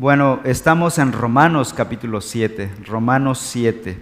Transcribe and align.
Bueno, 0.00 0.38
estamos 0.44 0.96
en 0.98 1.10
Romanos 1.10 1.74
capítulo 1.74 2.20
7, 2.20 2.70
Romanos 2.86 3.40
7. 3.40 4.00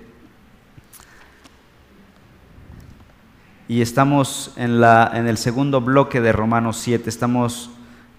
Y 3.67 3.81
estamos 3.81 4.53
en, 4.57 4.79
la, 4.83 5.11
en 5.15 5.27
el 5.27 5.39
segundo 5.39 5.81
bloque 5.81 6.21
de 6.21 6.33
Romanos 6.33 6.77
7. 6.77 7.09
Estamos 7.09 7.71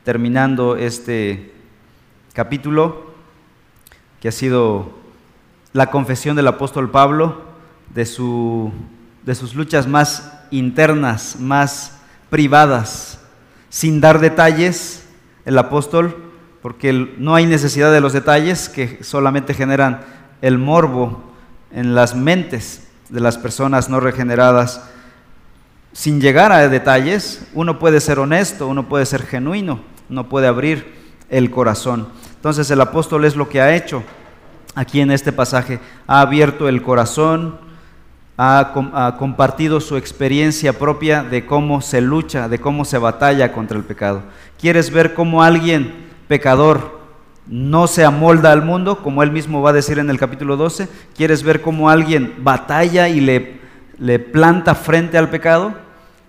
terminando 0.04 0.76
este 0.76 1.54
capítulo 2.34 3.14
que 4.22 4.30
ha 4.30 4.32
sido 4.32 4.90
la 5.72 5.92
confesión 5.92 6.36
del 6.36 6.48
apóstol 6.48 6.90
Pablo 6.90 7.44
de, 7.94 8.08
su, 8.08 8.72
de 9.24 9.36
sus 9.36 9.54
luchas 9.54 9.86
más 9.86 10.34
internas, 10.50 11.40
más 11.40 12.00
privadas, 12.32 13.22
sin 13.70 14.02
dar 14.02 14.18
detalles, 14.18 15.08
el 15.46 15.60
apóstol 15.60 16.27
porque 16.68 16.92
no 17.18 17.34
hay 17.34 17.46
necesidad 17.46 17.94
de 17.94 18.02
los 18.02 18.12
detalles 18.12 18.68
que 18.68 19.02
solamente 19.02 19.54
generan 19.54 20.02
el 20.42 20.58
morbo 20.58 21.24
en 21.72 21.96
las 21.96 22.14
mentes 22.14 22.90
de 23.08 23.22
las 23.22 23.38
personas 23.38 23.88
no 23.88 24.02
regeneradas. 24.02 24.84
Sin 25.94 26.20
llegar 26.20 26.52
a 26.52 26.68
detalles, 26.68 27.48
uno 27.54 27.80
puede 27.80 28.02
ser 28.02 28.20
honesto, 28.20 28.68
uno 28.68 28.90
puede 28.90 29.06
ser 29.06 29.24
genuino, 29.26 29.80
uno 30.10 30.28
puede 30.28 30.48
abrir 30.48 30.94
el 31.30 31.50
corazón. 31.52 32.10
Entonces 32.36 32.70
el 32.70 32.82
apóstol 32.82 33.24
es 33.24 33.38
lo 33.38 33.48
que 33.48 33.62
ha 33.62 33.74
hecho 33.74 34.04
aquí 34.76 35.00
en 35.00 35.12
este 35.12 35.32
pasaje. 35.32 35.80
Ha 36.06 36.20
abierto 36.20 36.68
el 36.68 36.82
corazón, 36.82 37.62
ha, 38.38 38.74
ha, 38.94 39.16
compartido 39.16 39.80
su 39.80 39.96
experiencia 39.96 40.74
propia 40.74 41.24
de 41.24 41.46
cómo 41.46 41.80
se 41.80 42.02
lucha, 42.02 42.50
de 42.50 42.60
cómo 42.60 42.84
se 42.84 42.98
batalla 42.98 43.54
contra 43.54 43.78
el 43.78 43.86
pecado. 43.86 44.24
¿Quieres 44.60 44.92
ver 44.92 45.14
cómo 45.14 45.42
alguien 45.42 46.07
pecador 46.28 47.00
no 47.48 47.88
se 47.88 48.04
amolda 48.04 48.52
al 48.52 48.64
mundo, 48.64 49.02
como 49.02 49.24
él 49.24 49.32
mismo 49.32 49.62
va 49.62 49.70
a 49.70 49.74
decir 49.74 50.00
en 50.00 50.10
el 50.10 50.20
capítulo 50.20 50.58
12. 50.58 50.90
¿Quieres 51.16 51.44
ver 51.44 51.62
cómo 51.62 51.90
alguien 51.90 52.36
batalla 52.40 53.08
y 53.08 53.22
le, 53.22 53.60
le 53.98 54.20
planta 54.20 54.76
frente 54.76 55.18
al 55.18 55.30
pecado? 55.30 55.74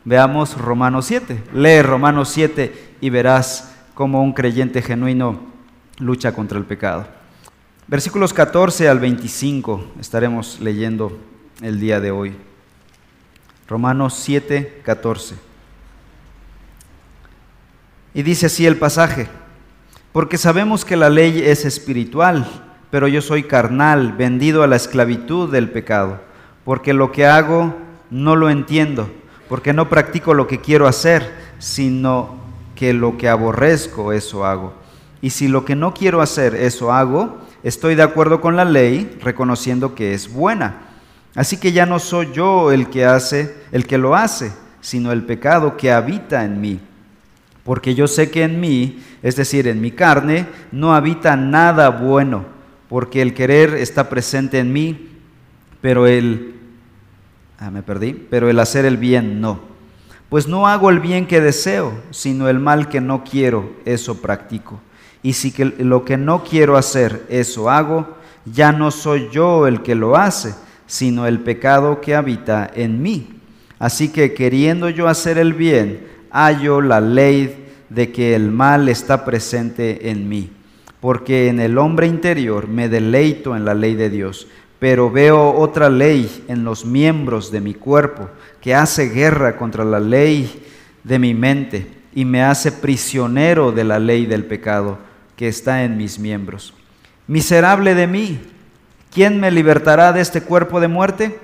Veamos 0.05 0.57
Romanos 0.57 1.07
7. 1.07 1.43
Lee 1.53 1.83
Romanos 1.83 2.29
7 2.31 2.95
y 3.01 3.11
verás 3.11 3.75
cómo 3.95 4.23
un 4.23 4.33
creyente 4.33 4.81
genuino 4.81 5.41
lucha 5.99 6.33
contra 6.33 6.59
el 6.59 6.65
pecado. 6.65 7.07
Versículos 7.89 8.33
14 8.33 8.89
al 8.89 9.01
25 9.01 9.93
estaremos 9.99 10.61
leyendo 10.61 11.19
el 11.63 11.81
día 11.81 12.01
de 12.01 12.11
hoy. 12.11 12.37
Romanos 13.69 14.15
7, 14.15 14.83
14. 14.85 15.35
Y 18.15 18.23
dice 18.23 18.47
así 18.47 18.67
el 18.67 18.77
pasaje. 18.77 19.29
Porque 20.13 20.39
sabemos 20.39 20.85
que 20.85 20.97
la 20.97 21.11
ley 21.11 21.43
es 21.45 21.67
espiritual, 21.67 22.47
pero 22.91 23.09
yo 23.09 23.21
soy 23.21 23.43
carnal, 23.43 24.13
vendido 24.13 24.63
a 24.63 24.67
la 24.67 24.77
esclavitud 24.77 25.53
del 25.53 25.71
pecado, 25.71 26.21
porque 26.65 26.95
lo 26.95 27.13
que 27.13 27.27
hago 27.27 27.75
no 28.11 28.35
lo 28.35 28.49
entiendo, 28.49 29.11
porque 29.51 29.75
no 29.75 29.91
practico 29.91 30.33
lo 30.33 30.47
que 30.47 30.61
quiero 30.61 30.87
hacer, 30.87 31.31
sino 31.59 32.37
que 32.75 32.95
lo 32.95 33.19
que 33.19 33.29
aborrezco, 33.29 34.13
eso 34.13 34.47
hago. 34.47 34.73
Y 35.21 35.31
si 35.31 35.47
lo 35.47 35.67
que 35.67 35.77
no 35.77 35.93
quiero 35.93 36.23
hacer, 36.23 36.55
eso 36.55 36.91
hago, 36.91 37.39
estoy 37.63 37.95
de 37.95 38.03
acuerdo 38.03 38.41
con 38.41 38.57
la 38.57 38.65
ley, 38.65 39.19
reconociendo 39.21 39.95
que 39.95 40.15
es 40.15 40.33
buena. 40.33 40.87
Así 41.35 41.59
que 41.59 41.73
ya 41.73 41.85
no 41.85 41.99
soy 41.99 42.33
yo 42.33 42.73
el 42.73 42.89
que 42.89 43.05
hace, 43.05 43.55
el 43.73 43.87
que 43.87 43.99
lo 43.99 44.17
hace, 44.17 44.53
sino 44.81 45.13
el 45.13 45.25
pecado 45.25 45.77
que 45.77 45.93
habita 45.93 46.45
en 46.45 46.61
mí 46.63 46.81
porque 47.69 47.95
yo 47.95 48.09
sé 48.09 48.31
que 48.31 48.45
en 48.45 48.61
mí, 48.61 48.99
es 49.23 49.37
decir, 49.37 49.69
en 49.69 49.83
mi 49.83 49.91
carne, 49.91 50.47
no 50.73 50.95
habita 50.95 51.37
nada 51.37 51.91
bueno, 51.91 52.47
porque 52.89 53.21
el 53.21 53.35
querer 53.35 53.75
está 53.75 54.09
presente 54.09 54.59
en 54.59 54.73
mí, 54.73 55.11
pero 55.83 56.07
el, 56.07 56.55
ah, 57.59 57.71
me 57.71 57.83
perdí, 57.83 58.15
pero 58.15 58.49
el 58.49 58.59
hacer 58.59 58.87
el 58.87 58.97
bien 58.97 59.43
no. 59.43 59.61
Pues 60.31 60.49
no 60.49 60.67
hago 60.67 60.89
el 60.89 60.99
bien 60.99 61.27
que 61.27 61.43
deseo, 61.43 61.93
sino 62.11 62.49
el 62.49 62.59
mal 62.59 62.89
que 62.89 63.03
no 63.03 63.23
quiero, 63.23 63.71
eso 63.85 64.23
practico. 64.23 64.81
Y 65.23 65.35
si 65.35 65.53
que 65.53 65.67
lo 65.67 66.07
que 66.07 66.17
no 66.17 66.45
quiero 66.45 66.79
hacer, 66.79 67.27
eso 67.29 67.69
hago, 67.69 68.17
ya 68.47 68.73
no 68.73 68.91
soy 68.91 69.29
yo 69.31 69.67
el 69.67 69.83
que 69.83 69.95
lo 69.95 70.17
hace, 70.17 70.55
sino 70.87 71.27
el 71.27 71.41
pecado 71.41 72.01
que 72.01 72.15
habita 72.15 72.71
en 72.75 73.03
mí. 73.03 73.29
Así 73.79 74.09
que 74.09 74.33
queriendo 74.33 74.89
yo 74.89 75.07
hacer 75.07 75.37
el 75.37 75.53
bien, 75.53 76.17
hallo 76.31 76.81
la 76.81 77.01
ley 77.01 77.67
de 77.89 78.13
que 78.13 78.35
el 78.35 78.51
mal 78.51 78.89
está 78.89 79.25
presente 79.25 80.11
en 80.11 80.29
mí, 80.29 80.51
porque 81.01 81.49
en 81.49 81.61
el 81.61 81.79
hombre 81.79 82.07
interior 82.07 82.69
me 82.69 82.89
deleito 82.89 83.57
en 83.57 83.65
la 83.65 83.75
ley 83.75 83.95
de 83.95 84.11
Dios, 84.11 84.47
pero 84.79 85.11
veo 85.11 85.53
otra 85.53 85.91
ley 85.91 86.45
en 86.49 86.65
los 86.65 86.85
miembros 86.85 87.51
de 87.51 87.61
mi 87.61 87.75
cuerpo 87.75 88.29
que 88.61 88.75
hace 88.75 89.09
guerra 89.09 89.57
contra 89.57 89.85
la 89.85 90.01
ley 90.01 90.65
de 91.05 91.19
mi 91.19 91.35
mente 91.35 91.87
y 92.15 92.25
me 92.25 92.43
hace 92.43 92.73
prisionero 92.73 93.73
de 93.73 93.85
la 93.85 93.99
ley 93.99 94.27
del 94.27 94.45
pecado 94.45 94.99
que 95.37 95.49
está 95.49 95.85
en 95.85 95.97
mis 95.97 96.19
miembros. 96.19 96.75
Miserable 97.27 97.95
de 97.95 98.07
mí, 98.07 98.41
¿quién 99.13 99.41
me 99.41 99.51
libertará 99.51 100.13
de 100.13 100.21
este 100.21 100.43
cuerpo 100.43 100.81
de 100.81 100.89
muerte? 100.89 101.39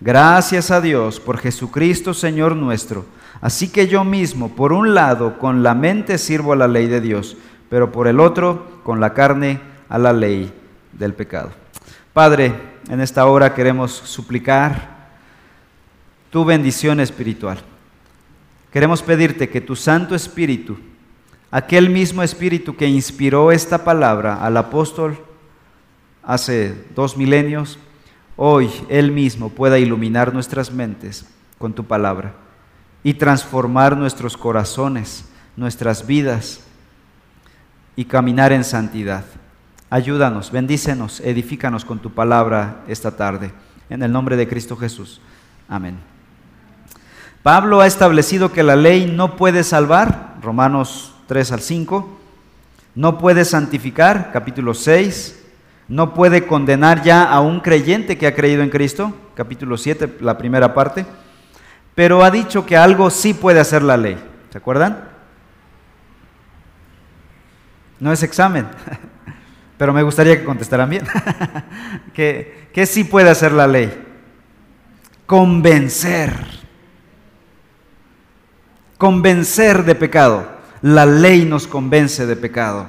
Gracias 0.00 0.70
a 0.70 0.80
Dios 0.80 1.20
por 1.20 1.38
Jesucristo 1.38 2.14
Señor 2.14 2.56
nuestro 2.56 3.06
Así 3.40 3.68
que 3.68 3.88
yo 3.88 4.04
mismo, 4.04 4.54
por 4.54 4.72
un 4.72 4.94
lado, 4.94 5.38
con 5.38 5.62
la 5.62 5.74
mente 5.74 6.18
sirvo 6.18 6.52
a 6.52 6.56
la 6.56 6.68
ley 6.68 6.86
de 6.86 7.00
Dios, 7.00 7.36
pero 7.68 7.92
por 7.92 8.06
el 8.06 8.20
otro, 8.20 8.80
con 8.84 9.00
la 9.00 9.12
carne, 9.14 9.60
a 9.88 9.98
la 9.98 10.12
ley 10.12 10.52
del 10.92 11.14
pecado. 11.14 11.50
Padre, 12.12 12.54
en 12.88 13.00
esta 13.00 13.26
hora 13.26 13.54
queremos 13.54 13.92
suplicar 13.92 14.94
tu 16.30 16.44
bendición 16.44 17.00
espiritual. 17.00 17.58
Queremos 18.72 19.02
pedirte 19.02 19.48
que 19.48 19.60
tu 19.60 19.76
Santo 19.76 20.14
Espíritu, 20.14 20.76
aquel 21.50 21.90
mismo 21.90 22.22
Espíritu 22.22 22.76
que 22.76 22.88
inspiró 22.88 23.52
esta 23.52 23.84
palabra 23.84 24.44
al 24.44 24.56
apóstol 24.56 25.18
hace 26.22 26.74
dos 26.94 27.16
milenios, 27.16 27.78
hoy 28.36 28.70
Él 28.88 29.12
mismo 29.12 29.50
pueda 29.50 29.78
iluminar 29.78 30.32
nuestras 30.32 30.72
mentes 30.72 31.26
con 31.58 31.72
tu 31.72 31.84
palabra 31.84 32.34
y 33.04 33.14
transformar 33.14 33.96
nuestros 33.96 34.36
corazones, 34.36 35.26
nuestras 35.56 36.06
vidas 36.06 36.60
y 37.94 38.06
caminar 38.06 38.50
en 38.50 38.64
santidad. 38.64 39.24
Ayúdanos, 39.90 40.50
bendícenos, 40.50 41.20
edifícanos 41.20 41.84
con 41.84 41.98
tu 42.00 42.10
palabra 42.10 42.82
esta 42.88 43.14
tarde. 43.14 43.52
En 43.90 44.02
el 44.02 44.10
nombre 44.10 44.36
de 44.36 44.48
Cristo 44.48 44.74
Jesús. 44.74 45.20
Amén. 45.68 45.98
Pablo 47.42 47.82
ha 47.82 47.86
establecido 47.86 48.52
que 48.52 48.62
la 48.62 48.74
ley 48.74 49.04
no 49.14 49.36
puede 49.36 49.64
salvar, 49.64 50.36
Romanos 50.40 51.14
3 51.26 51.52
al 51.52 51.60
5, 51.60 52.18
no 52.94 53.18
puede 53.18 53.44
santificar, 53.44 54.30
capítulo 54.32 54.72
6, 54.72 55.44
no 55.88 56.14
puede 56.14 56.46
condenar 56.46 57.02
ya 57.02 57.24
a 57.24 57.40
un 57.40 57.60
creyente 57.60 58.16
que 58.16 58.26
ha 58.26 58.34
creído 58.34 58.62
en 58.62 58.70
Cristo, 58.70 59.12
capítulo 59.34 59.76
7, 59.76 60.16
la 60.20 60.38
primera 60.38 60.72
parte 60.72 61.04
pero 61.94 62.24
ha 62.24 62.30
dicho 62.30 62.66
que 62.66 62.76
algo 62.76 63.10
sí 63.10 63.34
puede 63.34 63.60
hacer 63.60 63.82
la 63.82 63.96
ley. 63.96 64.18
¿Se 64.50 64.58
acuerdan? 64.58 65.08
No 68.00 68.12
es 68.12 68.22
examen, 68.22 68.66
pero 69.78 69.92
me 69.92 70.02
gustaría 70.02 70.38
que 70.38 70.44
contestaran 70.44 70.90
bien. 70.90 71.06
¿Qué, 72.14 72.68
¿Qué 72.72 72.86
sí 72.86 73.04
puede 73.04 73.30
hacer 73.30 73.52
la 73.52 73.66
ley? 73.66 73.92
Convencer. 75.26 76.32
Convencer 78.98 79.84
de 79.84 79.94
pecado. 79.94 80.48
La 80.82 81.06
ley 81.06 81.44
nos 81.44 81.66
convence 81.66 82.26
de 82.26 82.36
pecado. 82.36 82.88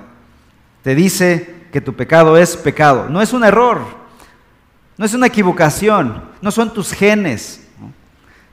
Te 0.83 0.95
dice 0.95 1.55
que 1.71 1.81
tu 1.81 1.93
pecado 1.93 2.37
es 2.37 2.55
pecado. 2.55 3.09
No 3.09 3.21
es 3.21 3.33
un 3.33 3.43
error, 3.43 3.81
no 4.97 5.05
es 5.05 5.13
una 5.13 5.27
equivocación, 5.27 6.23
no 6.41 6.51
son 6.51 6.73
tus 6.73 6.93
genes, 6.93 7.64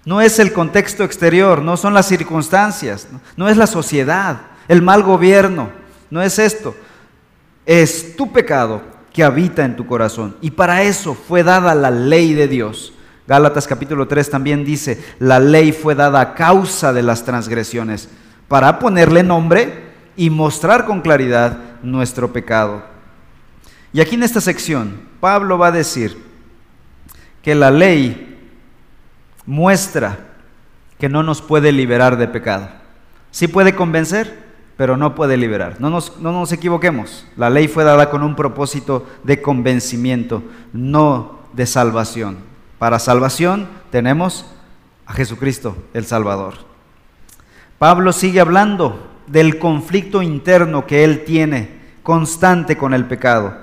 no 0.05 0.21
es 0.21 0.39
el 0.39 0.53
contexto 0.53 1.05
exterior, 1.05 1.63
no 1.63 1.77
son 1.77 1.95
las 1.95 2.07
circunstancias, 2.07 3.07
no 3.37 3.49
es 3.49 3.57
la 3.57 3.67
sociedad, 3.67 4.41
el 4.69 4.83
mal 4.83 5.03
gobierno, 5.03 5.71
no 6.11 6.23
es 6.23 6.39
esto. 6.39 6.75
Es 7.65 8.17
tu 8.17 8.33
pecado 8.33 8.83
que 9.13 9.23
habita 9.23 9.65
en 9.65 9.77
tu 9.77 9.87
corazón. 9.87 10.37
Y 10.41 10.51
para 10.51 10.83
eso 10.83 11.15
fue 11.15 11.45
dada 11.45 11.75
la 11.75 11.91
ley 11.91 12.35
de 12.35 12.49
Dios. 12.49 12.93
Gálatas 13.27 13.69
capítulo 13.69 14.09
3 14.09 14.31
también 14.31 14.65
dice, 14.65 15.03
la 15.21 15.39
ley 15.39 15.71
fue 15.71 15.95
dada 15.95 16.21
a 16.21 16.35
causa 16.35 16.93
de 16.93 17.03
las 17.03 17.25
transgresiones, 17.25 18.09
para 18.49 18.79
ponerle 18.81 19.23
nombre 19.23 19.93
y 20.17 20.29
mostrar 20.29 20.85
con 20.85 21.01
claridad 21.01 21.59
nuestro 21.83 22.33
pecado. 22.33 22.83
Y 23.93 24.01
aquí 24.01 24.17
en 24.17 24.25
esta 24.25 24.41
sección, 24.41 25.01
Pablo 25.21 25.57
va 25.57 25.69
a 25.69 25.73
decir 25.73 26.19
que 27.43 27.55
la 27.55 27.71
ley 27.71 28.32
muestra 29.47 30.19
que 30.99 31.09
no 31.09 31.23
nos 31.23 31.43
puede 31.43 31.73
liberar 31.73 32.17
de 32.17 32.29
pecado. 32.29 32.69
Sí 33.31 33.49
puede 33.49 33.75
convencer, 33.75 34.43
pero 34.77 34.97
no 34.97 35.15
puede 35.15 35.37
liberar. 35.37 35.77
No 35.79 35.91
nos, 35.91 36.19
no 36.19 36.33
nos 36.33 36.53
equivoquemos. 36.53 37.27
La 37.37 37.51
ley 37.51 37.69
fue 37.69 37.85
dada 37.85 38.11
con 38.11 38.23
un 38.23 38.37
propósito 38.37 39.07
de 39.25 39.43
convencimiento, 39.43 40.43
no 40.73 41.41
de 41.53 41.67
salvación. 41.67 42.39
Para 42.79 42.99
salvación 42.99 43.69
tenemos 43.91 44.47
a 45.07 45.13
Jesucristo, 45.13 45.77
el 45.95 46.05
Salvador. 46.07 46.55
Pablo 47.79 48.13
sigue 48.13 48.41
hablando 48.41 49.09
del 49.27 49.59
conflicto 49.59 50.23
interno 50.23 50.87
que 50.87 51.05
él 51.05 51.25
tiene 51.25 51.81
constante 52.03 52.77
con 52.77 52.95
el 52.95 53.07
pecado 53.07 53.57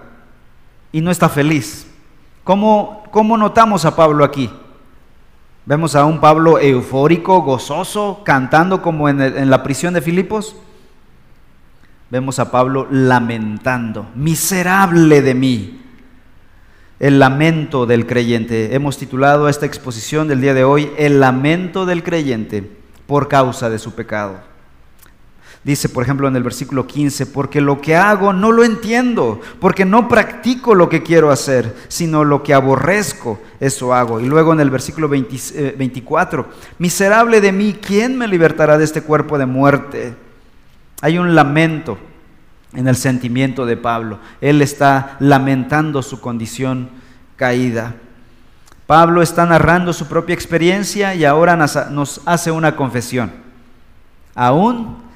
y 0.91 1.01
no 1.01 1.11
está 1.11 1.29
feliz. 1.29 1.87
¿Cómo, 2.43 3.03
cómo 3.11 3.37
notamos 3.37 3.85
a 3.85 3.95
Pablo 3.95 4.23
aquí? 4.23 4.49
Vemos 5.69 5.95
a 5.95 6.03
un 6.03 6.19
Pablo 6.19 6.57
eufórico, 6.57 7.43
gozoso, 7.43 8.23
cantando 8.25 8.81
como 8.81 9.07
en, 9.07 9.51
la 9.51 9.61
prisión 9.61 9.93
de 9.93 10.01
Filipos. 10.01 10.55
Vemos 12.09 12.39
a 12.39 12.49
Pablo 12.49 12.87
lamentando, 12.89 14.09
miserable 14.15 15.21
de 15.21 15.35
mí. 15.35 15.81
El 16.99 17.19
lamento 17.19 17.85
del 17.85 18.07
creyente. 18.07 18.73
Hemos 18.73 18.97
titulado 18.97 19.47
esta 19.47 19.67
exposición 19.67 20.27
del 20.27 20.41
día 20.41 20.55
de 20.55 20.63
hoy, 20.63 20.89
El 20.97 21.19
lamento 21.19 21.85
del 21.85 22.01
creyente 22.01 22.67
por 23.05 23.27
causa 23.27 23.69
de 23.69 23.77
su 23.77 23.93
pecado. 23.93 24.39
Dice, 25.63 25.89
por 25.89 26.03
ejemplo, 26.03 26.27
en 26.27 26.35
el 26.37 26.43
versículo 26.43 26.87
15, 26.87 27.25
porque 27.27 27.59
lo 27.59 27.81
que 27.81 27.95
hago 27.95 28.31
no 28.31 28.51
lo 28.51 28.63
entiendo, 28.63 29.41
porque 29.59 29.83
no 29.83 30.07
practico 30.07 30.73
lo 30.73 30.87
que 30.87 31.03
quiero 31.03 31.31
hacer, 31.31 31.75
sino 31.89 32.23
lo 32.23 32.43
que 32.43 32.53
aborrezco, 32.53 33.41
eso 33.59 33.93
hago. 33.93 34.21
Y 34.21 34.25
luego 34.25 34.53
en 34.53 34.61
el 34.61 34.69
versículo 34.69 35.09
24, 35.09 36.41
eh, 36.41 36.45
miserable 36.77 37.41
de 37.41 37.51
mí, 37.51 37.77
¿quién 37.81 38.17
me 38.17 38.27
libertará 38.27 38.77
de 38.77 38.85
este 38.85 39.01
cuerpo 39.01 39.37
de 39.37 39.45
muerte? 39.45 40.15
Hay 41.01 41.17
un 41.17 41.35
lamento 41.35 41.97
en 42.73 42.87
el 42.87 42.95
sentimiento 42.95 43.65
de 43.65 43.75
Pablo. 43.75 44.19
Él 44.39 44.61
está 44.61 45.17
lamentando 45.19 46.01
su 46.01 46.21
condición 46.21 46.89
caída. 47.35 47.95
Pablo 48.87 49.21
está 49.21 49.45
narrando 49.45 49.91
su 49.91 50.07
propia 50.07 50.33
experiencia 50.33 51.13
y 51.15 51.25
ahora 51.25 51.57
nos 51.57 52.21
hace 52.25 52.49
una 52.49 52.77
confesión. 52.77 53.31
Aún 54.35 55.08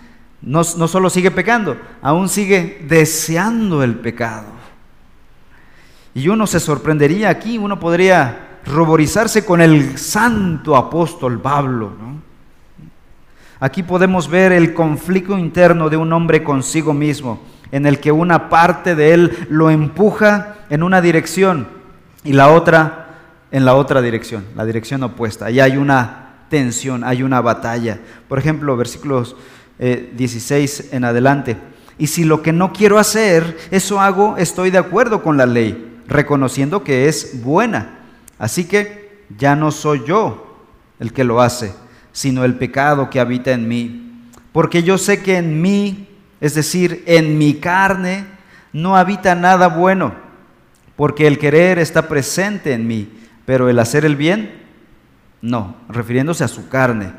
no, 0.43 0.63
solo 0.63 1.09
sigue 1.09 1.31
pecando, 1.31 1.77
aún 2.01 2.27
sigue 2.29 2.85
deseando 2.87 3.81
el 3.81 3.95
pecado. 3.95 4.47
Y 6.13 6.27
uno 6.27 6.45
se 6.45 6.59
sorprendería 6.59 7.29
aquí, 7.29 7.57
uno 7.57 7.79
podría 7.79 8.59
ruborizarse 8.65 9.45
con 9.45 9.61
el 9.61 9.97
santo 9.97 10.75
apóstol 10.75 11.41
Pablo. 11.41 11.91
Aquí 13.59 13.81
podemos 13.83 14.27
ver 14.27 14.51
el 14.51 14.73
conflicto 14.73 15.37
interno 15.37 15.89
de 15.89 15.97
un 15.97 16.11
hombre 16.11 16.43
consigo 16.43 16.93
mismo, 16.93 17.41
en 17.71 17.85
el 17.85 17.99
que 17.99 18.11
una 18.11 18.49
parte 18.49 18.95
de 18.95 19.13
él 19.13 19.47
lo 19.49 19.69
empuja 19.69 20.57
en 20.69 20.83
una 20.83 21.01
dirección 21.01 21.67
y 22.23 22.33
la 22.33 22.49
otra 22.49 22.99
en 23.53 23.65
la 23.65 23.75
otra 23.75 24.01
dirección, 24.01 24.43
la 24.55 24.65
dirección 24.65 25.03
opuesta. 25.03 25.51
Y 25.51 25.59
hay 25.59 25.77
una 25.77 26.23
tensión, 26.49 27.03
hay 27.03 27.21
una 27.21 27.39
batalla. 27.39 27.99
Por 28.27 28.39
ejemplo, 28.39 28.75
versículos 28.75 29.35
16 29.79 30.79
eh, 30.79 30.89
en 30.91 31.03
adelante. 31.03 31.57
Y 31.97 32.07
si 32.07 32.23
lo 32.23 32.41
que 32.41 32.53
no 32.53 32.73
quiero 32.73 32.99
hacer, 32.99 33.57
eso 33.71 33.99
hago, 33.99 34.37
estoy 34.37 34.71
de 34.71 34.77
acuerdo 34.77 35.21
con 35.21 35.37
la 35.37 35.45
ley, 35.45 35.99
reconociendo 36.07 36.83
que 36.83 37.07
es 37.07 37.43
buena. 37.43 37.99
Así 38.39 38.65
que 38.65 39.25
ya 39.37 39.55
no 39.55 39.71
soy 39.71 40.03
yo 40.05 40.57
el 40.99 41.13
que 41.13 41.23
lo 41.23 41.41
hace, 41.41 41.73
sino 42.11 42.43
el 42.45 42.55
pecado 42.55 43.09
que 43.09 43.19
habita 43.19 43.51
en 43.51 43.67
mí. 43.67 44.29
Porque 44.51 44.83
yo 44.83 44.97
sé 44.97 45.21
que 45.21 45.37
en 45.37 45.61
mí, 45.61 46.07
es 46.41 46.55
decir, 46.55 47.03
en 47.05 47.37
mi 47.37 47.55
carne, 47.55 48.25
no 48.71 48.97
habita 48.97 49.35
nada 49.35 49.67
bueno, 49.67 50.13
porque 50.95 51.27
el 51.27 51.37
querer 51.37 51.79
está 51.79 52.07
presente 52.07 52.73
en 52.73 52.87
mí 52.87 53.09
pero 53.45 53.69
el 53.69 53.79
hacer 53.79 54.05
el 54.05 54.15
bien, 54.15 54.61
no, 55.41 55.75
refiriéndose 55.89 56.43
a 56.43 56.47
su 56.47 56.69
carne. 56.69 57.11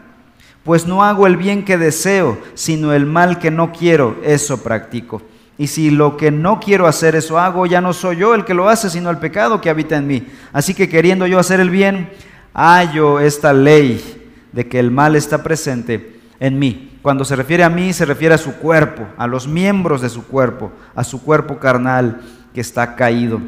Pues 0.64 0.86
no 0.86 1.04
hago 1.04 1.26
el 1.26 1.36
bien 1.36 1.64
que 1.64 1.76
deseo, 1.76 2.38
sino 2.54 2.92
el 2.92 3.06
mal 3.06 3.38
que 3.38 3.50
no 3.50 3.70
quiero, 3.70 4.16
eso 4.24 4.62
practico. 4.62 5.22
Y 5.56 5.68
si 5.68 5.90
lo 5.90 6.16
que 6.16 6.30
no 6.30 6.58
quiero 6.58 6.86
hacer, 6.86 7.14
eso 7.14 7.38
hago, 7.38 7.66
ya 7.66 7.80
no 7.80 7.92
soy 7.92 8.16
yo 8.16 8.34
el 8.34 8.44
que 8.44 8.54
lo 8.54 8.68
hace, 8.68 8.90
sino 8.90 9.10
el 9.10 9.18
pecado 9.18 9.60
que 9.60 9.70
habita 9.70 9.96
en 9.96 10.06
mí. 10.06 10.26
Así 10.52 10.74
que 10.74 10.88
queriendo 10.88 11.26
yo 11.26 11.38
hacer 11.38 11.60
el 11.60 11.70
bien, 11.70 12.10
hallo 12.54 13.20
esta 13.20 13.52
ley 13.52 14.32
de 14.52 14.66
que 14.66 14.80
el 14.80 14.90
mal 14.90 15.14
está 15.14 15.42
presente 15.42 16.20
en 16.40 16.58
mí. 16.58 16.98
Cuando 17.02 17.24
se 17.24 17.36
refiere 17.36 17.62
a 17.62 17.68
mí, 17.68 17.92
se 17.92 18.06
refiere 18.06 18.34
a 18.34 18.38
su 18.38 18.54
cuerpo, 18.54 19.06
a 19.16 19.26
los 19.26 19.46
miembros 19.46 20.00
de 20.00 20.08
su 20.08 20.26
cuerpo, 20.26 20.72
a 20.94 21.04
su 21.04 21.22
cuerpo 21.22 21.58
carnal 21.58 22.22
que 22.54 22.62
está 22.62 22.96
caído. 22.96 23.40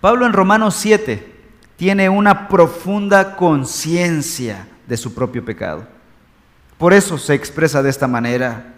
Pablo 0.00 0.24
en 0.24 0.32
Romanos 0.32 0.76
7, 0.76 1.32
tiene 1.76 2.08
una 2.08 2.48
profunda 2.48 3.36
conciencia 3.36 4.68
de 4.86 4.96
su 4.96 5.14
propio 5.14 5.44
pecado. 5.44 5.93
Por 6.84 6.92
eso 6.92 7.16
se 7.16 7.32
expresa 7.32 7.82
de 7.82 7.88
esta 7.88 8.06
manera, 8.06 8.74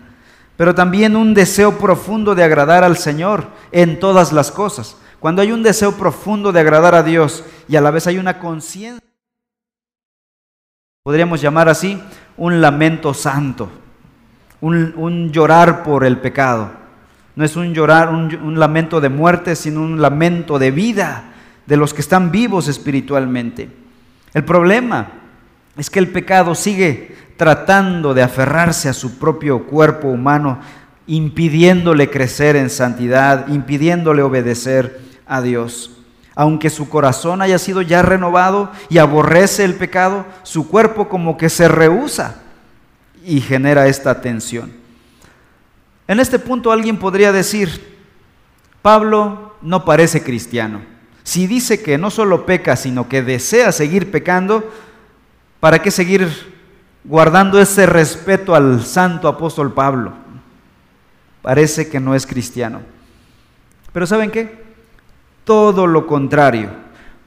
pero 0.56 0.76
también 0.76 1.16
un 1.16 1.34
deseo 1.34 1.76
profundo 1.76 2.36
de 2.36 2.44
agradar 2.44 2.84
al 2.84 2.96
Señor 2.96 3.48
en 3.72 3.98
todas 3.98 4.32
las 4.32 4.52
cosas. 4.52 4.96
Cuando 5.18 5.42
hay 5.42 5.50
un 5.50 5.64
deseo 5.64 5.90
profundo 5.90 6.52
de 6.52 6.60
agradar 6.60 6.94
a 6.94 7.02
Dios 7.02 7.42
y 7.66 7.74
a 7.74 7.80
la 7.80 7.90
vez 7.90 8.06
hay 8.06 8.18
una 8.18 8.38
conciencia, 8.38 9.02
podríamos 11.02 11.40
llamar 11.40 11.68
así 11.68 12.00
un 12.36 12.60
lamento 12.60 13.12
santo, 13.12 13.68
un, 14.60 15.32
llorar 15.32 15.82
por 15.82 16.04
el 16.04 16.18
pecado. 16.18 16.70
No 17.34 17.44
es 17.44 17.56
un 17.56 17.74
llorar, 17.74 18.10
un 18.10 18.56
lamento 18.56 19.00
de 19.00 19.08
muerte, 19.08 19.56
sino 19.56 19.80
un 19.80 20.00
lamento 20.00 20.60
de 20.60 20.70
vida 20.70 21.32
de 21.66 21.76
los 21.76 21.92
que 21.92 22.02
están 22.02 22.30
vivos 22.30 22.68
espiritualmente. 22.68 23.68
El 24.32 24.44
problema 24.44 25.08
es 25.76 25.90
que 25.90 25.98
el 25.98 26.08
pecado 26.08 26.54
sigue 26.54 27.25
tratando 27.36 28.14
de 28.14 28.22
aferrarse 28.22 28.88
a 28.88 28.94
su 28.94 29.18
propio 29.18 29.66
cuerpo 29.66 30.08
humano, 30.08 30.58
impidiéndole 31.06 32.10
crecer 32.10 32.56
en 32.56 32.70
santidad, 32.70 33.48
impidiéndole 33.48 34.22
obedecer 34.22 35.00
a 35.26 35.40
Dios. 35.40 35.92
Aunque 36.34 36.68
su 36.68 36.88
corazón 36.88 37.40
haya 37.40 37.58
sido 37.58 37.82
ya 37.82 38.02
renovado 38.02 38.70
y 38.88 38.98
aborrece 38.98 39.64
el 39.64 39.74
pecado, 39.74 40.26
su 40.42 40.68
cuerpo 40.68 41.08
como 41.08 41.36
que 41.36 41.48
se 41.48 41.68
rehúsa 41.68 42.42
y 43.24 43.40
genera 43.40 43.86
esta 43.86 44.20
tensión. 44.20 44.72
En 46.08 46.20
este 46.20 46.38
punto 46.38 46.70
alguien 46.72 46.98
podría 46.98 47.32
decir, 47.32 47.96
Pablo 48.82 49.54
no 49.62 49.84
parece 49.84 50.22
cristiano. 50.22 50.80
Si 51.24 51.48
dice 51.48 51.82
que 51.82 51.98
no 51.98 52.10
solo 52.10 52.46
peca, 52.46 52.76
sino 52.76 53.08
que 53.08 53.22
desea 53.22 53.72
seguir 53.72 54.12
pecando, 54.12 54.72
¿para 55.58 55.80
qué 55.80 55.90
seguir 55.90 56.55
guardando 57.08 57.60
ese 57.60 57.86
respeto 57.86 58.54
al 58.54 58.84
santo 58.84 59.28
apóstol 59.28 59.72
Pablo? 59.72 60.12
Parece 61.42 61.88
que 61.88 62.00
no 62.00 62.14
es 62.14 62.26
cristiano. 62.26 62.80
Pero 63.92 64.06
¿saben 64.06 64.30
qué? 64.30 64.64
Todo 65.44 65.86
lo 65.86 66.06
contrario. 66.06 66.70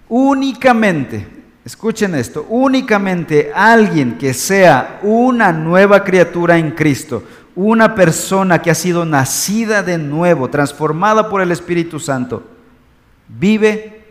Únicamente, 0.09 1.27
escuchen 1.63 2.15
esto, 2.15 2.45
únicamente 2.49 3.51
alguien 3.55 4.17
que 4.17 4.33
sea 4.33 4.99
una 5.03 5.51
nueva 5.51 6.03
criatura 6.03 6.57
en 6.57 6.71
Cristo, 6.71 7.23
una 7.55 7.95
persona 7.95 8.61
que 8.61 8.71
ha 8.71 8.75
sido 8.75 9.05
nacida 9.05 9.83
de 9.83 9.97
nuevo, 9.97 10.49
transformada 10.49 11.29
por 11.29 11.41
el 11.41 11.51
Espíritu 11.51 11.99
Santo, 11.99 12.43
vive 13.27 14.03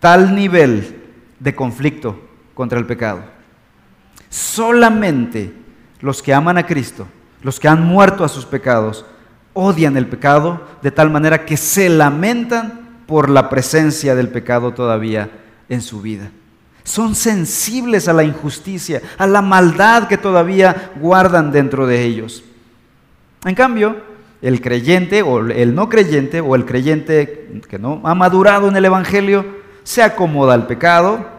tal 0.00 0.34
nivel 0.34 1.02
de 1.40 1.54
conflicto 1.54 2.18
contra 2.54 2.78
el 2.78 2.86
pecado. 2.86 3.31
Solamente 4.32 5.52
los 6.00 6.22
que 6.22 6.32
aman 6.32 6.56
a 6.56 6.66
Cristo, 6.66 7.06
los 7.42 7.60
que 7.60 7.68
han 7.68 7.84
muerto 7.86 8.24
a 8.24 8.30
sus 8.30 8.46
pecados, 8.46 9.04
odian 9.52 9.98
el 9.98 10.06
pecado 10.06 10.66
de 10.80 10.90
tal 10.90 11.10
manera 11.10 11.44
que 11.44 11.58
se 11.58 11.90
lamentan 11.90 13.02
por 13.06 13.28
la 13.28 13.50
presencia 13.50 14.14
del 14.14 14.30
pecado 14.30 14.72
todavía 14.72 15.28
en 15.68 15.82
su 15.82 16.00
vida. 16.00 16.30
Son 16.82 17.14
sensibles 17.14 18.08
a 18.08 18.14
la 18.14 18.24
injusticia, 18.24 19.02
a 19.18 19.26
la 19.26 19.42
maldad 19.42 20.08
que 20.08 20.16
todavía 20.16 20.92
guardan 20.96 21.52
dentro 21.52 21.86
de 21.86 22.02
ellos. 22.02 22.42
En 23.44 23.54
cambio, 23.54 23.96
el 24.40 24.62
creyente 24.62 25.20
o 25.20 25.40
el 25.40 25.74
no 25.74 25.90
creyente 25.90 26.40
o 26.40 26.54
el 26.54 26.64
creyente 26.64 27.60
que 27.68 27.78
no 27.78 28.00
ha 28.02 28.14
madurado 28.14 28.68
en 28.68 28.76
el 28.76 28.86
Evangelio 28.86 29.44
se 29.84 30.02
acomoda 30.02 30.54
al 30.54 30.66
pecado, 30.66 31.31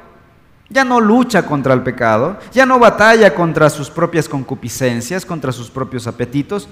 ya 0.74 0.84
no 0.84 1.00
lucha 1.00 1.46
contra 1.46 1.74
el 1.74 1.84
pecado, 1.84 2.38
ya 2.52 2.66
no 2.66 2.80
batalla 2.80 3.34
contra 3.36 3.70
sus 3.70 3.92
propias 3.92 4.28
concupiscencias, 4.28 5.26
contra 5.26 5.52
sus 5.52 5.70
propios 5.70 6.08
apetitos 6.08 6.68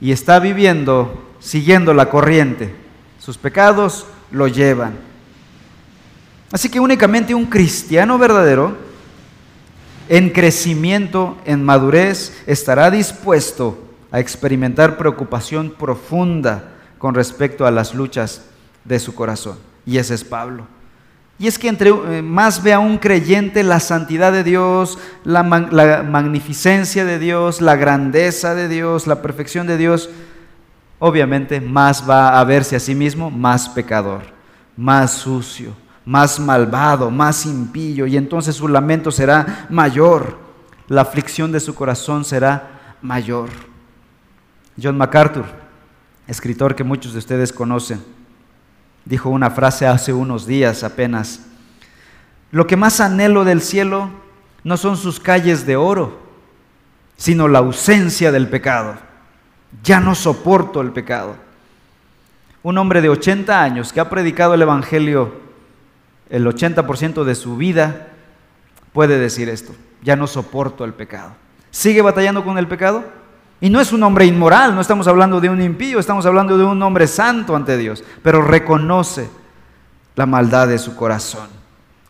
y 0.00 0.10
está 0.10 0.40
viviendo 0.40 1.30
siguiendo 1.38 1.94
la 1.94 2.10
corriente. 2.10 2.74
Sus 3.20 3.38
pecados 3.38 4.06
lo 4.32 4.48
llevan. 4.48 4.94
Así 6.50 6.68
que 6.68 6.80
únicamente 6.80 7.34
un 7.34 7.46
cristiano 7.46 8.18
verdadero 8.18 8.76
en 10.08 10.30
crecimiento, 10.30 11.38
en 11.44 11.64
madurez, 11.64 12.42
estará 12.46 12.90
dispuesto 12.90 13.78
a 14.10 14.18
experimentar 14.18 14.96
preocupación 14.96 15.70
profunda 15.70 16.72
con 16.98 17.14
respecto 17.14 17.64
a 17.64 17.70
las 17.70 17.94
luchas 17.94 18.42
de 18.84 18.98
su 18.98 19.14
corazón. 19.14 19.56
Y 19.86 19.98
ese 19.98 20.14
es 20.14 20.24
Pablo. 20.24 20.66
Y 21.40 21.46
es 21.46 21.58
que 21.58 21.68
entre 21.68 21.88
eh, 21.88 22.20
más 22.20 22.62
ve 22.62 22.74
a 22.74 22.80
un 22.80 22.98
creyente 22.98 23.62
la 23.62 23.80
santidad 23.80 24.30
de 24.30 24.44
Dios, 24.44 24.98
la, 25.24 25.42
la, 25.70 26.02
magnificencia 26.02 27.06
de 27.06 27.18
Dios, 27.18 27.62
la 27.62 27.76
grandeza 27.76 28.54
de 28.54 28.68
Dios, 28.68 29.06
la 29.06 29.22
perfección 29.22 29.66
de 29.66 29.78
Dios, 29.78 30.10
obviamente 30.98 31.58
más 31.58 32.08
va 32.08 32.38
a 32.38 32.44
verse 32.44 32.76
a 32.76 32.78
sí 32.78 32.94
mismo 32.94 33.30
más 33.30 33.70
pecador, 33.70 34.20
más 34.76 35.12
sucio, 35.12 35.74
más 36.04 36.38
malvado, 36.38 37.10
más 37.10 37.46
impío, 37.46 38.06
y 38.06 38.18
entonces 38.18 38.56
su 38.56 38.68
lamento 38.68 39.10
será 39.10 39.66
mayor, 39.70 40.36
la 40.88 41.00
aflicción 41.00 41.52
de 41.52 41.60
su 41.60 41.74
corazón 41.74 42.22
será 42.22 42.98
mayor. 43.00 43.48
John 44.80 44.98
MacArthur, 44.98 45.46
escritor 46.26 46.74
que 46.74 46.84
muchos 46.84 47.14
de 47.14 47.18
ustedes 47.18 47.50
conocen, 47.50 48.19
dijo 49.04 49.30
una 49.30 49.50
frase 49.50 49.86
hace 49.86 50.12
unos 50.12 50.46
días 50.46 50.84
apenas, 50.84 51.46
lo 52.52 52.66
que 52.66 52.76
más 52.76 53.00
anhelo 53.00 53.44
del 53.44 53.60
cielo 53.60 54.10
no 54.64 54.76
son 54.76 54.96
sus 54.96 55.20
calles 55.20 55.66
de 55.66 55.76
oro, 55.76 56.18
sino 57.16 57.48
la 57.48 57.60
ausencia 57.60 58.32
del 58.32 58.48
pecado. 58.48 58.96
Ya 59.82 60.00
no 60.00 60.14
soporto 60.14 60.80
el 60.80 60.90
pecado. 60.90 61.36
Un 62.62 62.76
hombre 62.78 63.00
de 63.00 63.08
80 63.08 63.62
años 63.62 63.92
que 63.92 64.00
ha 64.00 64.10
predicado 64.10 64.54
el 64.54 64.62
Evangelio 64.62 65.32
el 66.28 66.46
80% 66.46 67.24
de 67.24 67.34
su 67.34 67.56
vida 67.56 68.08
puede 68.92 69.18
decir 69.18 69.48
esto, 69.48 69.74
ya 70.02 70.16
no 70.16 70.26
soporto 70.26 70.84
el 70.84 70.94
pecado. 70.94 71.32
¿Sigue 71.70 72.02
batallando 72.02 72.44
con 72.44 72.56
el 72.58 72.68
pecado? 72.68 73.04
Y 73.60 73.68
no 73.68 73.80
es 73.80 73.92
un 73.92 74.02
hombre 74.02 74.24
inmoral, 74.24 74.74
no 74.74 74.80
estamos 74.80 75.06
hablando 75.06 75.40
de 75.40 75.50
un 75.50 75.60
impío, 75.60 75.98
estamos 75.98 76.24
hablando 76.24 76.56
de 76.56 76.64
un 76.64 76.82
hombre 76.82 77.06
santo 77.06 77.54
ante 77.54 77.76
Dios, 77.76 78.02
pero 78.22 78.40
reconoce 78.40 79.28
la 80.16 80.24
maldad 80.24 80.68
de 80.68 80.78
su 80.78 80.96
corazón. 80.96 81.48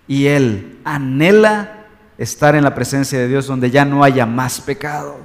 Y 0.06 0.26
él 0.26 0.78
anhela 0.84 1.86
estar 2.18 2.54
en 2.54 2.62
la 2.62 2.74
presencia 2.74 3.18
de 3.18 3.26
Dios 3.26 3.46
donde 3.46 3.70
ya 3.70 3.84
no 3.84 4.04
haya 4.04 4.26
más 4.26 4.60
pecado, 4.60 5.16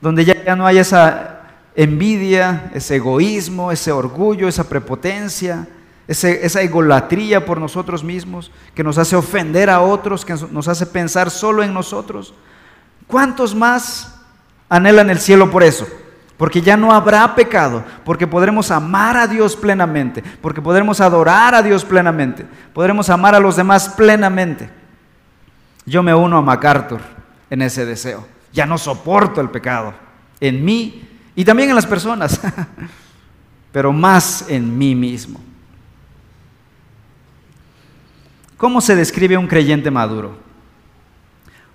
donde 0.00 0.24
ya, 0.26 0.56
no 0.56 0.66
haya 0.66 0.82
esa 0.82 1.40
envidia, 1.74 2.70
ese 2.74 2.96
egoísmo, 2.96 3.72
ese 3.72 3.92
orgullo, 3.92 4.46
esa 4.46 4.68
prepotencia, 4.68 5.66
esa 6.06 6.60
egolatría 6.60 7.44
por 7.46 7.58
nosotros 7.58 8.04
mismos, 8.04 8.50
que 8.74 8.84
nos 8.84 8.98
hace 8.98 9.16
ofender 9.16 9.70
a 9.70 9.80
otros, 9.80 10.24
que 10.24 10.34
nos 10.50 10.68
hace 10.68 10.84
pensar 10.84 11.30
solo 11.30 11.62
en 11.62 11.72
nosotros. 11.72 12.34
¿Cuántos 13.06 13.54
más 13.54 14.15
anhelan 14.68 15.10
el 15.10 15.18
cielo 15.18 15.50
por 15.50 15.62
eso, 15.62 15.86
porque 16.36 16.60
ya 16.60 16.76
no 16.76 16.92
habrá 16.92 17.34
pecado, 17.34 17.84
porque 18.04 18.26
podremos 18.26 18.70
amar 18.70 19.16
a 19.16 19.26
Dios 19.26 19.56
plenamente, 19.56 20.22
porque 20.40 20.60
podremos 20.62 21.00
adorar 21.00 21.54
a 21.54 21.62
Dios 21.62 21.84
plenamente, 21.84 22.46
podremos 22.72 23.08
amar 23.10 23.34
a 23.34 23.40
los 23.40 23.56
demás 23.56 23.88
plenamente. 23.90 24.68
Yo 25.84 26.02
me 26.02 26.14
uno 26.14 26.38
a 26.38 26.42
MacArthur 26.42 27.00
en 27.48 27.62
ese 27.62 27.86
deseo. 27.86 28.26
Ya 28.52 28.66
no 28.66 28.76
soporto 28.76 29.40
el 29.40 29.50
pecado 29.50 29.94
en 30.40 30.64
mí 30.64 31.08
y 31.34 31.44
también 31.44 31.68
en 31.68 31.76
las 31.76 31.86
personas, 31.86 32.40
pero 33.72 33.92
más 33.92 34.46
en 34.48 34.76
mí 34.76 34.94
mismo. 34.94 35.40
¿Cómo 38.56 38.80
se 38.80 38.96
describe 38.96 39.36
un 39.36 39.46
creyente 39.46 39.90
maduro? 39.90 40.45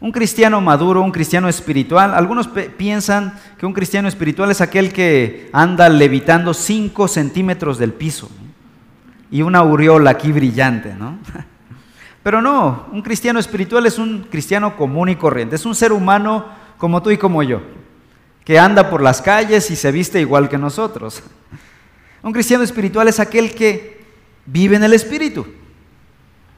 Un 0.02 0.12
cristiano 0.12 0.60
maduro, 0.62 1.04
un 1.04 1.12
cristiano 1.12 1.48
espiritual, 1.48 2.16
algunos 2.16 2.48
piensan 2.48 3.40
que 3.60 3.68
un 3.68 3.74
cristiano 3.74 4.08
espiritual 4.08 4.50
es 4.50 4.60
aquel 4.60 4.92
que 4.92 5.48
anda 5.54 5.88
levitando 5.90 6.56
5 6.56 7.08
centímetros 7.08 7.78
del 7.78 7.94
piso 7.94 8.28
y 9.30 9.44
una 9.44 9.60
aureola 9.60 10.10
aquí 10.10 10.32
brillante, 10.32 10.96
¿no? 10.96 11.20
Pero 12.24 12.42
no, 12.42 12.88
un 12.92 13.04
cristiano 13.04 13.40
espiritual 13.40 13.86
es 13.86 14.00
un 14.00 14.24
cristiano 14.24 14.76
común 14.76 15.10
y 15.10 15.16
corriente, 15.16 15.56
es 15.56 15.68
un 15.68 15.76
ser 15.76 15.92
humano 15.94 16.48
como 16.80 17.04
tú 17.04 17.12
y 17.12 17.18
como 17.18 17.44
yo, 17.44 17.62
que 18.44 18.58
anda 18.58 18.90
por 18.90 19.04
las 19.04 19.22
calles 19.22 19.70
y 19.70 19.76
se 19.76 19.92
viste 19.92 20.20
igual 20.20 20.50
que 20.50 20.58
nosotros. 20.58 21.22
Un 22.24 22.34
cristiano 22.34 22.64
espiritual 22.64 23.08
es 23.08 23.20
aquel 23.20 23.56
que 23.56 24.06
vive 24.46 24.76
en 24.76 24.84
el 24.84 24.94
espíritu. 24.94 25.48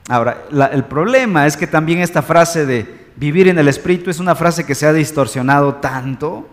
Ahora, 0.10 0.46
el 0.72 0.84
problema 0.86 1.48
es 1.48 1.56
que 1.56 1.68
también 1.68 2.00
esta 2.00 2.22
frase 2.22 2.66
de 2.66 3.04
vivir 3.16 3.48
en 3.48 3.58
el 3.58 3.68
Espíritu 3.68 4.10
es 4.10 4.20
una 4.20 4.36
frase 4.36 4.66
que 4.66 4.76
se 4.76 4.86
ha 4.86 4.94
distorsionado 4.94 5.76
tanto 5.76 6.48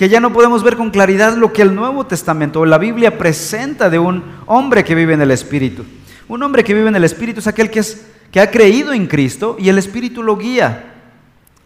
que 0.00 0.08
ya 0.08 0.18
no 0.18 0.32
podemos 0.32 0.62
ver 0.62 0.78
con 0.78 0.88
claridad 0.90 1.36
lo 1.36 1.52
que 1.52 1.60
el 1.60 1.74
Nuevo 1.74 2.06
Testamento 2.06 2.60
o 2.60 2.64
la 2.64 2.78
Biblia 2.78 3.18
presenta 3.18 3.90
de 3.90 3.98
un 3.98 4.24
hombre 4.46 4.82
que 4.82 4.94
vive 4.94 5.12
en 5.12 5.20
el 5.20 5.30
Espíritu. 5.30 5.84
Un 6.26 6.42
hombre 6.42 6.64
que 6.64 6.72
vive 6.72 6.88
en 6.88 6.96
el 6.96 7.04
Espíritu 7.04 7.40
es 7.40 7.46
aquel 7.46 7.70
que, 7.70 7.80
es, 7.80 8.06
que 8.32 8.40
ha 8.40 8.50
creído 8.50 8.94
en 8.94 9.06
Cristo 9.06 9.56
y 9.58 9.68
el 9.68 9.76
Espíritu 9.76 10.22
lo 10.22 10.38
guía 10.38 10.94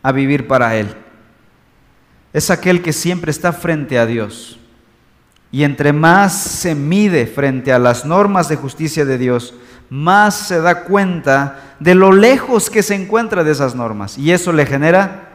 a 0.02 0.11
vivir 0.11 0.49
para 0.49 0.75
Él. 0.75 0.88
Es 2.33 2.50
aquel 2.50 2.83
que 2.83 2.92
siempre 2.92 3.30
está 3.30 3.52
frente 3.52 4.00
a 4.00 4.06
Dios. 4.06 4.59
Y 5.52 5.62
entre 5.62 5.92
más 5.92 6.37
se 6.37 6.75
mide 6.75 7.28
frente 7.28 7.73
a 7.73 7.78
las 7.78 8.04
normas 8.04 8.49
de 8.49 8.56
justicia 8.56 9.04
de 9.04 9.16
Dios, 9.16 9.54
más 9.90 10.34
se 10.34 10.60
da 10.60 10.84
cuenta 10.84 11.76
de 11.80 11.94
lo 11.94 12.12
lejos 12.12 12.70
que 12.70 12.82
se 12.82 12.94
encuentra 12.94 13.44
de 13.44 13.52
esas 13.52 13.74
normas. 13.74 14.18
Y 14.18 14.32
eso 14.32 14.52
le 14.52 14.66
genera 14.66 15.30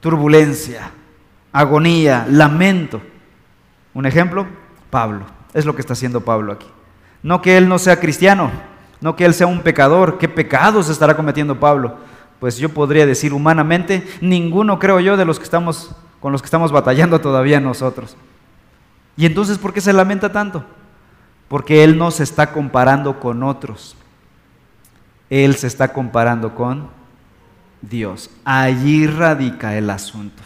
turbulencia, 0.00 0.90
agonía, 1.52 2.26
lamento. 2.28 3.00
Un 3.94 4.06
ejemplo, 4.06 4.46
Pablo. 4.90 5.26
Es 5.52 5.64
lo 5.64 5.74
que 5.74 5.80
está 5.80 5.94
haciendo 5.94 6.20
Pablo 6.20 6.52
aquí. 6.52 6.66
No 7.22 7.42
que 7.42 7.56
él 7.56 7.68
no 7.68 7.78
sea 7.78 8.00
cristiano, 8.00 8.50
no 9.00 9.16
que 9.16 9.24
él 9.24 9.34
sea 9.34 9.46
un 9.46 9.60
pecador. 9.60 10.18
¿Qué 10.18 10.28
pecados 10.28 10.88
estará 10.88 11.16
cometiendo 11.16 11.58
Pablo? 11.58 11.98
Pues 12.38 12.56
yo 12.56 12.70
podría 12.70 13.04
decir 13.04 13.34
humanamente, 13.34 14.06
ninguno 14.20 14.78
creo 14.78 15.00
yo 15.00 15.16
de 15.16 15.24
los 15.24 15.38
que 15.38 15.44
estamos 15.44 15.94
con 16.20 16.32
los 16.32 16.42
que 16.42 16.46
estamos 16.46 16.70
batallando 16.70 17.20
todavía 17.20 17.60
nosotros. 17.60 18.16
¿Y 19.16 19.26
entonces 19.26 19.58
por 19.58 19.72
qué 19.72 19.80
se 19.80 19.92
lamenta 19.92 20.30
tanto? 20.30 20.64
Porque 21.50 21.82
Él 21.82 21.98
no 21.98 22.12
se 22.12 22.22
está 22.22 22.52
comparando 22.52 23.18
con 23.18 23.42
otros. 23.42 23.96
Él 25.28 25.56
se 25.56 25.66
está 25.66 25.92
comparando 25.92 26.54
con 26.54 26.88
Dios. 27.82 28.30
Allí 28.44 29.08
radica 29.08 29.76
el 29.76 29.90
asunto. 29.90 30.44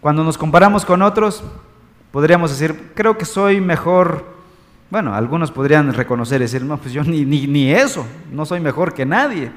Cuando 0.00 0.24
nos 0.24 0.38
comparamos 0.38 0.86
con 0.86 1.02
otros, 1.02 1.44
podríamos 2.12 2.50
decir, 2.50 2.92
creo 2.94 3.18
que 3.18 3.26
soy 3.26 3.60
mejor. 3.60 4.24
Bueno, 4.88 5.14
algunos 5.14 5.50
podrían 5.50 5.92
reconocer 5.92 6.40
y 6.40 6.44
decir, 6.44 6.64
no, 6.64 6.78
pues 6.78 6.94
yo 6.94 7.04
ni, 7.04 7.26
ni, 7.26 7.46
ni 7.46 7.72
eso, 7.72 8.06
no 8.32 8.46
soy 8.46 8.60
mejor 8.60 8.94
que 8.94 9.04
nadie. 9.04 9.52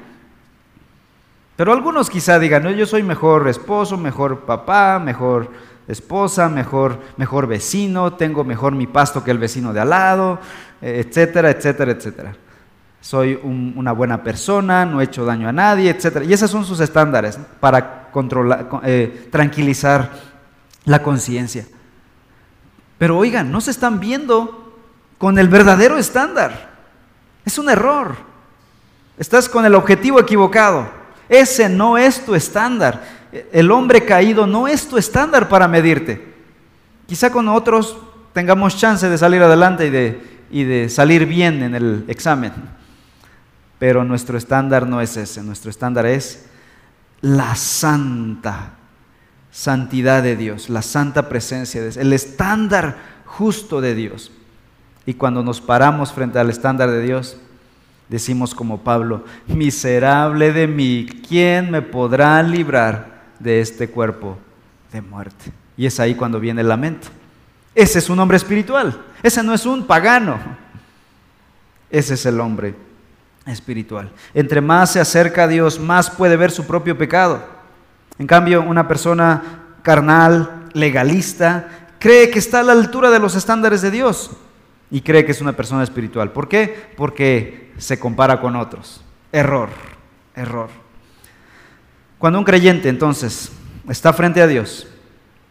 Pero 1.56 1.72
algunos 1.72 2.10
quizá 2.10 2.38
digan, 2.38 2.64
no, 2.64 2.70
yo 2.70 2.84
soy 2.84 3.02
mejor 3.02 3.48
esposo, 3.48 3.96
mejor 3.96 4.40
papá, 4.40 4.98
mejor 4.98 5.50
esposa, 5.88 6.48
mejor, 6.48 7.00
mejor 7.16 7.46
vecino, 7.46 8.12
tengo 8.12 8.44
mejor 8.44 8.74
mi 8.74 8.86
pasto 8.86 9.24
que 9.24 9.30
el 9.30 9.38
vecino 9.38 9.72
de 9.72 9.80
al 9.80 9.90
lado, 9.90 10.38
etcétera, 10.80 11.50
etcétera, 11.50 11.92
etcétera. 11.92 12.36
Soy 13.00 13.40
una 13.42 13.92
buena 13.92 14.22
persona, 14.22 14.84
no 14.84 15.00
he 15.00 15.04
hecho 15.04 15.24
daño 15.24 15.48
a 15.48 15.52
nadie, 15.52 15.90
etcétera. 15.90 16.24
Y 16.24 16.32
esos 16.32 16.50
son 16.50 16.64
sus 16.64 16.80
estándares 16.80 17.38
para 17.60 18.10
controlar, 18.10 18.68
eh, 18.84 19.28
tranquilizar 19.30 20.10
la 20.84 21.02
conciencia. 21.02 21.66
Pero 22.98 23.16
oigan, 23.16 23.50
no 23.50 23.60
se 23.60 23.70
están 23.70 24.00
viendo 24.00 24.76
con 25.16 25.38
el 25.38 25.48
verdadero 25.48 25.96
estándar. 25.96 26.70
Es 27.44 27.56
un 27.58 27.70
error. 27.70 28.16
Estás 29.16 29.48
con 29.48 29.64
el 29.64 29.74
objetivo 29.74 30.20
equivocado. 30.20 30.88
Ese 31.28 31.68
no 31.68 31.96
es 31.96 32.24
tu 32.24 32.34
estándar 32.34 33.17
el 33.52 33.70
hombre 33.70 34.04
caído 34.04 34.46
no 34.46 34.68
es 34.68 34.88
tu 34.88 34.96
estándar 34.96 35.48
para 35.48 35.68
medirte. 35.68 36.34
Quizá 37.06 37.30
con 37.30 37.48
otros 37.48 37.96
tengamos 38.32 38.76
chance 38.76 39.08
de 39.08 39.18
salir 39.18 39.42
adelante 39.42 39.86
y 39.86 39.90
de, 39.90 40.20
y 40.50 40.64
de 40.64 40.88
salir 40.88 41.26
bien 41.26 41.62
en 41.62 41.74
el 41.74 42.04
examen. 42.08 42.52
Pero 43.78 44.04
nuestro 44.04 44.38
estándar 44.38 44.86
no 44.86 45.00
es 45.00 45.16
ese, 45.16 45.42
nuestro 45.42 45.70
estándar 45.70 46.06
es 46.06 46.46
la 47.20 47.54
santa 47.54 48.74
santidad 49.50 50.22
de 50.22 50.36
Dios, 50.36 50.68
la 50.68 50.82
santa 50.82 51.28
presencia 51.28 51.80
de 51.80 51.88
Dios, 51.88 51.96
el 51.96 52.12
estándar 52.12 52.96
justo 53.24 53.80
de 53.80 53.94
Dios. 53.94 54.30
Y 55.06 55.14
cuando 55.14 55.42
nos 55.42 55.60
paramos 55.60 56.12
frente 56.12 56.38
al 56.38 56.50
estándar 56.50 56.90
de 56.90 57.02
Dios, 57.02 57.38
decimos 58.08 58.54
como 58.54 58.82
Pablo, 58.82 59.24
miserable 59.46 60.52
de 60.52 60.66
mí, 60.66 61.06
¿quién 61.26 61.70
me 61.70 61.82
podrá 61.82 62.42
librar 62.42 63.17
de 63.38 63.60
este 63.60 63.88
cuerpo 63.88 64.38
de 64.92 65.00
muerte. 65.02 65.52
Y 65.76 65.86
es 65.86 66.00
ahí 66.00 66.14
cuando 66.14 66.40
viene 66.40 66.60
el 66.60 66.68
lamento. 66.68 67.08
Ese 67.74 68.00
es 68.00 68.10
un 68.10 68.18
hombre 68.18 68.36
espiritual. 68.36 69.00
Ese 69.22 69.42
no 69.42 69.54
es 69.54 69.64
un 69.66 69.86
pagano. 69.86 70.38
Ese 71.90 72.14
es 72.14 72.26
el 72.26 72.40
hombre 72.40 72.74
espiritual. 73.46 74.10
Entre 74.34 74.60
más 74.60 74.92
se 74.92 75.00
acerca 75.00 75.44
a 75.44 75.48
Dios, 75.48 75.78
más 75.78 76.10
puede 76.10 76.36
ver 76.36 76.50
su 76.50 76.66
propio 76.66 76.98
pecado. 76.98 77.42
En 78.18 78.26
cambio, 78.26 78.62
una 78.62 78.88
persona 78.88 79.62
carnal, 79.82 80.68
legalista, 80.72 81.68
cree 81.98 82.30
que 82.30 82.38
está 82.38 82.60
a 82.60 82.64
la 82.64 82.72
altura 82.72 83.10
de 83.10 83.18
los 83.18 83.34
estándares 83.34 83.82
de 83.82 83.90
Dios 83.90 84.30
y 84.90 85.00
cree 85.00 85.24
que 85.24 85.32
es 85.32 85.40
una 85.40 85.52
persona 85.52 85.82
espiritual. 85.82 86.32
¿Por 86.32 86.48
qué? 86.48 86.92
Porque 86.96 87.72
se 87.78 87.98
compara 87.98 88.40
con 88.40 88.56
otros. 88.56 89.02
Error, 89.32 89.68
error. 90.34 90.87
Cuando 92.18 92.40
un 92.40 92.44
creyente 92.44 92.88
entonces 92.88 93.52
está 93.88 94.12
frente 94.12 94.42
a 94.42 94.46
Dios, 94.46 94.88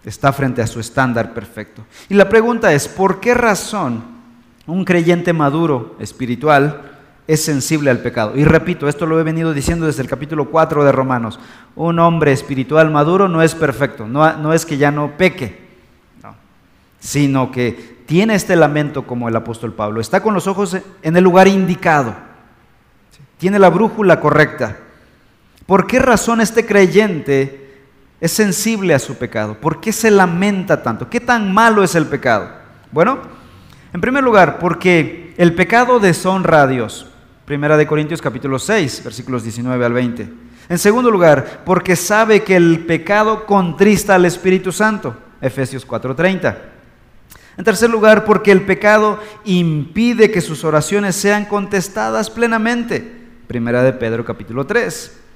está 0.03 0.33
frente 0.33 0.61
a 0.61 0.67
su 0.67 0.79
estándar 0.79 1.33
perfecto. 1.33 1.85
Y 2.09 2.13
la 2.13 2.27
pregunta 2.29 2.73
es, 2.73 2.87
¿por 2.87 3.19
qué 3.19 3.33
razón 3.33 4.03
un 4.65 4.83
creyente 4.83 5.31
maduro 5.33 5.95
espiritual 5.99 6.81
es 7.25 7.43
sensible 7.43 7.89
al 7.89 7.99
pecado? 7.99 8.35
Y 8.35 8.43
repito, 8.43 8.87
esto 8.89 9.05
lo 9.05 9.19
he 9.19 9.23
venido 9.23 9.53
diciendo 9.53 9.85
desde 9.85 10.01
el 10.01 10.09
capítulo 10.09 10.49
4 10.49 10.83
de 10.83 10.91
Romanos. 10.91 11.39
Un 11.75 11.99
hombre 11.99 12.33
espiritual 12.33 12.91
maduro 12.91 13.29
no 13.29 13.41
es 13.41 13.55
perfecto, 13.55 14.07
no, 14.07 14.53
es 14.53 14.65
que 14.65 14.77
ya 14.77 14.91
no 14.91 15.17
peque, 15.17 15.67
sino 16.99 17.51
que 17.51 17.97
tiene 18.05 18.35
este 18.35 18.55
lamento 18.57 19.05
como 19.05 19.29
el 19.29 19.35
apóstol 19.35 19.73
Pablo. 19.73 20.01
Está 20.01 20.21
con 20.21 20.33
los 20.33 20.47
ojos 20.47 20.77
en 21.01 21.17
el 21.17 21.23
lugar 21.23 21.47
indicado, 21.47 22.13
tiene 23.37 23.57
la 23.57 23.69
brújula 23.69 24.19
correcta. 24.19 24.79
¿Por 25.67 25.85
qué 25.85 25.99
razón 25.99 26.39
este 26.39 26.65
creyente 26.65 27.83
es 28.21 28.31
sensible 28.31 28.93
a 28.93 28.99
su 28.99 29.15
pecado? 29.15 29.59
¿Por 29.59 29.81
qué 29.81 29.91
se 29.91 30.09
lamenta 30.09 30.81
tanto? 30.81 31.09
¿Qué 31.09 31.19
tan 31.19 31.53
malo 31.53 31.83
es 31.83 31.93
el 31.93 32.05
pecado? 32.05 32.49
Bueno, 32.89 33.19
en 33.93 33.99
primer 33.99 34.23
lugar, 34.23 34.59
porque 34.59 35.35
el 35.37 35.53
pecado 35.55 35.99
deshonra 35.99 36.61
a 36.63 36.67
Dios. 36.67 37.07
Primera 37.43 37.75
de 37.75 37.85
Corintios 37.85 38.21
capítulo 38.21 38.59
6, 38.59 39.03
versículos 39.03 39.43
19 39.43 39.85
al 39.85 39.91
20. 39.91 40.29
En 40.69 40.77
segundo 40.77 41.11
lugar, 41.11 41.63
porque 41.65 41.97
sabe 41.97 42.43
que 42.43 42.55
el 42.55 42.85
pecado 42.85 43.45
contrista 43.45 44.15
al 44.15 44.23
Espíritu 44.23 44.71
Santo. 44.71 45.17
Efesios 45.41 45.85
4:30. 45.85 46.57
En 47.57 47.65
tercer 47.65 47.89
lugar, 47.89 48.23
porque 48.23 48.53
el 48.53 48.61
pecado 48.61 49.19
impide 49.43 50.31
que 50.31 50.39
sus 50.39 50.63
oraciones 50.63 51.17
sean 51.17 51.43
contestadas 51.43 52.29
plenamente. 52.29 53.27
Primera 53.47 53.83
de 53.83 53.91
Pedro 53.91 54.23
capítulo 54.23 54.65
3. 54.65 55.26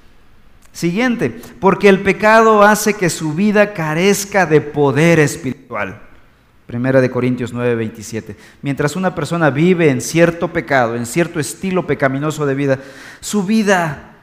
Siguiente, 0.72 1.30
porque 1.60 1.88
el 1.88 2.00
pecado 2.00 2.62
hace 2.62 2.94
que 2.94 3.10
su 3.10 3.34
vida 3.34 3.74
carezca 3.74 4.46
de 4.46 4.62
poder 4.62 5.18
espiritual. 5.20 6.00
Primera 6.66 7.02
de 7.02 7.10
Corintios 7.10 7.52
9, 7.52 7.74
27. 7.74 8.36
Mientras 8.62 8.96
una 8.96 9.14
persona 9.14 9.50
vive 9.50 9.90
en 9.90 10.00
cierto 10.00 10.48
pecado, 10.48 10.96
en 10.96 11.04
cierto 11.04 11.38
estilo 11.38 11.86
pecaminoso 11.86 12.46
de 12.46 12.54
vida, 12.54 12.78
su 13.20 13.44
vida 13.44 14.14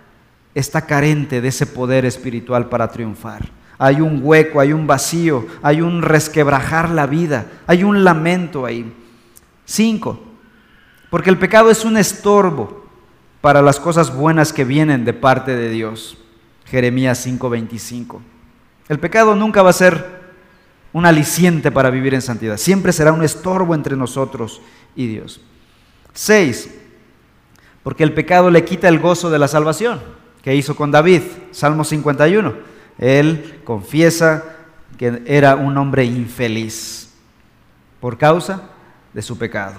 está 0.56 0.88
carente 0.88 1.42
de 1.42 1.50
ese 1.50 1.68
poder 1.68 2.06
espiritual 2.06 2.68
para 2.68 2.88
triunfar. 2.88 3.50
Hay 3.78 4.02
un 4.02 4.20
hueco, 4.24 4.60
hay 4.60 4.74
un 4.74 4.88
vacío, 4.88 5.46
hay 5.62 5.82
un 5.82 6.02
resquebrajar 6.02 6.90
la 6.90 7.06
vida, 7.06 7.46
hay 7.68 7.84
un 7.84 8.04
lamento 8.04 8.66
ahí. 8.66 8.92
Cinco, 9.66 10.20
porque 11.12 11.30
el 11.30 11.38
pecado 11.38 11.70
es 11.70 11.86
un 11.86 11.96
estorbo 11.96 12.88
para 13.42 13.62
las 13.62 13.80
cosas 13.80 14.14
buenas 14.14 14.52
que 14.52 14.66
vienen 14.66 15.06
de 15.06 15.14
parte 15.14 15.56
de 15.56 15.70
Dios. 15.70 16.18
Jeremías 16.70 17.26
5:25. 17.26 18.22
El 18.88 19.00
pecado 19.00 19.36
nunca 19.36 19.62
va 19.62 19.70
a 19.70 19.74
ser 19.74 20.20
un 20.94 21.06
aliciente 21.06 21.72
para 21.72 21.90
vivir 21.90 22.14
en 22.14 22.22
santidad, 22.22 22.58
siempre 22.58 22.92
será 22.92 23.14
un 23.14 23.24
estorbo 23.24 23.76
entre 23.76 23.96
nosotros 23.96 24.62
y 24.96 25.08
Dios. 25.08 25.42
6. 26.14 26.76
Porque 27.84 28.04
el 28.04 28.14
pecado 28.14 28.50
le 28.50 28.66
quita 28.66 28.88
el 28.88 29.00
gozo 29.00 29.30
de 29.30 29.40
la 29.40 29.48
salvación, 29.48 30.02
que 30.42 30.56
hizo 30.56 30.76
con 30.76 30.92
David, 30.92 31.22
Salmo 31.52 31.84
51. 31.84 32.54
Él 32.98 33.62
confiesa 33.64 34.44
que 34.98 35.24
era 35.26 35.56
un 35.56 35.78
hombre 35.78 36.04
infeliz 36.04 37.14
por 38.00 38.18
causa 38.18 38.64
de 39.14 39.22
su 39.22 39.38
pecado. 39.38 39.76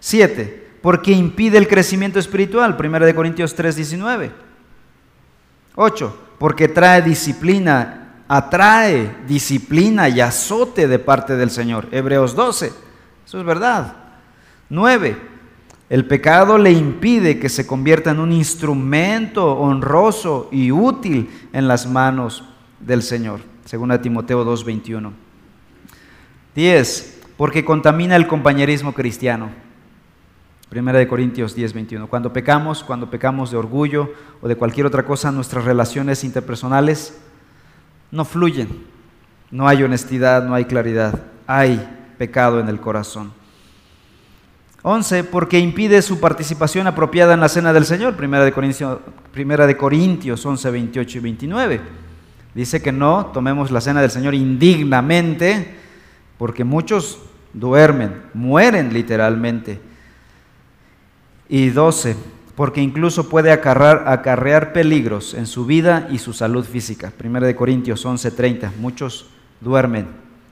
7. 0.00 0.78
Porque 0.80 1.12
impide 1.12 1.58
el 1.58 1.68
crecimiento 1.68 2.18
espiritual, 2.18 2.76
1 2.76 3.14
Corintios 3.14 3.54
3:19. 3.56 4.30
8. 5.74 6.20
Porque 6.38 6.68
trae 6.68 7.02
disciplina, 7.02 8.22
atrae 8.28 9.16
disciplina 9.26 10.08
y 10.08 10.20
azote 10.20 10.88
de 10.88 10.98
parte 10.98 11.36
del 11.36 11.50
Señor. 11.50 11.88
Hebreos 11.90 12.34
12. 12.34 12.72
Eso 13.26 13.38
es 13.38 13.44
verdad. 13.44 13.96
9. 14.68 15.16
El 15.90 16.06
pecado 16.06 16.58
le 16.58 16.72
impide 16.72 17.38
que 17.38 17.48
se 17.48 17.66
convierta 17.66 18.10
en 18.10 18.20
un 18.20 18.32
instrumento 18.32 19.52
honroso 19.52 20.48
y 20.50 20.70
útil 20.70 21.30
en 21.52 21.68
las 21.68 21.86
manos 21.86 22.44
del 22.80 23.02
Señor. 23.02 23.40
Según 23.64 23.96
Timoteo 24.00 24.44
2:21. 24.44 25.12
10. 26.54 27.20
Porque 27.36 27.64
contamina 27.64 28.16
el 28.16 28.26
compañerismo 28.26 28.92
cristiano. 28.92 29.63
Primera 30.74 30.98
de 30.98 31.06
Corintios 31.06 31.54
10, 31.54 31.72
21. 31.72 32.08
Cuando 32.08 32.32
pecamos, 32.32 32.82
cuando 32.82 33.08
pecamos 33.08 33.52
de 33.52 33.56
orgullo 33.56 34.12
o 34.42 34.48
de 34.48 34.56
cualquier 34.56 34.86
otra 34.86 35.04
cosa, 35.04 35.30
nuestras 35.30 35.64
relaciones 35.64 36.24
interpersonales 36.24 37.16
no 38.10 38.24
fluyen. 38.24 38.84
No 39.52 39.68
hay 39.68 39.84
honestidad, 39.84 40.44
no 40.44 40.52
hay 40.52 40.64
claridad. 40.64 41.26
Hay 41.46 41.80
pecado 42.18 42.58
en 42.58 42.68
el 42.68 42.80
corazón. 42.80 43.32
11. 44.82 45.22
Porque 45.22 45.60
impide 45.60 46.02
su 46.02 46.18
participación 46.18 46.88
apropiada 46.88 47.34
en 47.34 47.40
la 47.40 47.48
cena 47.48 47.72
del 47.72 47.84
Señor. 47.84 48.16
Primera 48.16 48.44
de 48.44 48.50
Corintios, 48.50 48.98
primera 49.30 49.68
de 49.68 49.76
Corintios 49.76 50.44
11, 50.44 50.72
28 50.72 51.18
y 51.18 51.20
29. 51.20 51.80
Dice 52.52 52.82
que 52.82 52.90
no 52.90 53.26
tomemos 53.26 53.70
la 53.70 53.80
cena 53.80 54.00
del 54.00 54.10
Señor 54.10 54.34
indignamente, 54.34 55.76
porque 56.36 56.64
muchos 56.64 57.20
duermen, 57.52 58.22
mueren 58.34 58.92
literalmente 58.92 59.93
y 61.56 61.70
12, 61.70 62.16
porque 62.56 62.80
incluso 62.80 63.28
puede 63.28 63.52
acarrear, 63.52 64.08
acarrear 64.08 64.72
peligros 64.72 65.34
en 65.34 65.46
su 65.46 65.66
vida 65.66 66.08
y 66.10 66.18
su 66.18 66.32
salud 66.32 66.64
física. 66.64 67.12
Primera 67.16 67.46
de 67.46 67.54
Corintios 67.54 68.04
11:30, 68.04 68.72
muchos 68.80 69.30
duermen, 69.60 70.08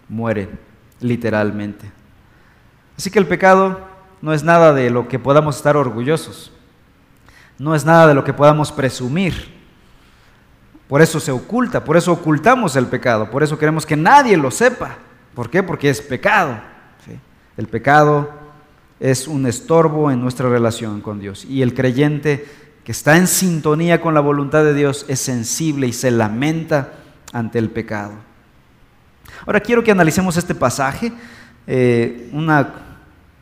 mueren, 0.08 0.60
literalmente. 1.00 1.90
Así 2.96 3.10
que 3.10 3.18
el 3.18 3.26
pecado 3.26 3.80
no 4.20 4.32
es 4.32 4.44
nada 4.44 4.72
de 4.72 4.90
lo 4.90 5.08
que 5.08 5.18
podamos 5.18 5.56
estar 5.56 5.76
orgullosos, 5.76 6.52
no 7.58 7.74
es 7.74 7.84
nada 7.84 8.06
de 8.06 8.14
lo 8.14 8.22
que 8.22 8.32
podamos 8.32 8.70
presumir. 8.70 9.52
Por 10.86 11.02
eso 11.02 11.18
se 11.18 11.32
oculta, 11.32 11.82
por 11.82 11.96
eso 11.96 12.12
ocultamos 12.12 12.76
el 12.76 12.86
pecado, 12.86 13.28
por 13.28 13.42
eso 13.42 13.58
queremos 13.58 13.84
que 13.84 13.96
nadie 13.96 14.36
lo 14.36 14.52
sepa. 14.52 14.98
¿Por 15.34 15.50
qué? 15.50 15.64
Porque 15.64 15.90
es 15.90 16.00
pecado. 16.00 16.60
El 17.56 17.66
pecado 17.66 18.41
es 19.02 19.26
un 19.26 19.46
estorbo 19.46 20.12
en 20.12 20.20
nuestra 20.20 20.48
relación 20.48 21.00
con 21.00 21.18
Dios. 21.18 21.44
Y 21.44 21.62
el 21.62 21.74
creyente 21.74 22.46
que 22.84 22.92
está 22.92 23.16
en 23.16 23.26
sintonía 23.26 24.00
con 24.00 24.14
la 24.14 24.20
voluntad 24.20 24.62
de 24.62 24.74
Dios 24.74 25.04
es 25.08 25.18
sensible 25.18 25.88
y 25.88 25.92
se 25.92 26.12
lamenta 26.12 26.92
ante 27.32 27.58
el 27.58 27.68
pecado. 27.68 28.12
Ahora 29.44 29.58
quiero 29.58 29.82
que 29.82 29.90
analicemos 29.90 30.36
este 30.36 30.54
pasaje. 30.54 31.12
Eh, 31.66 32.30
una, 32.32 32.74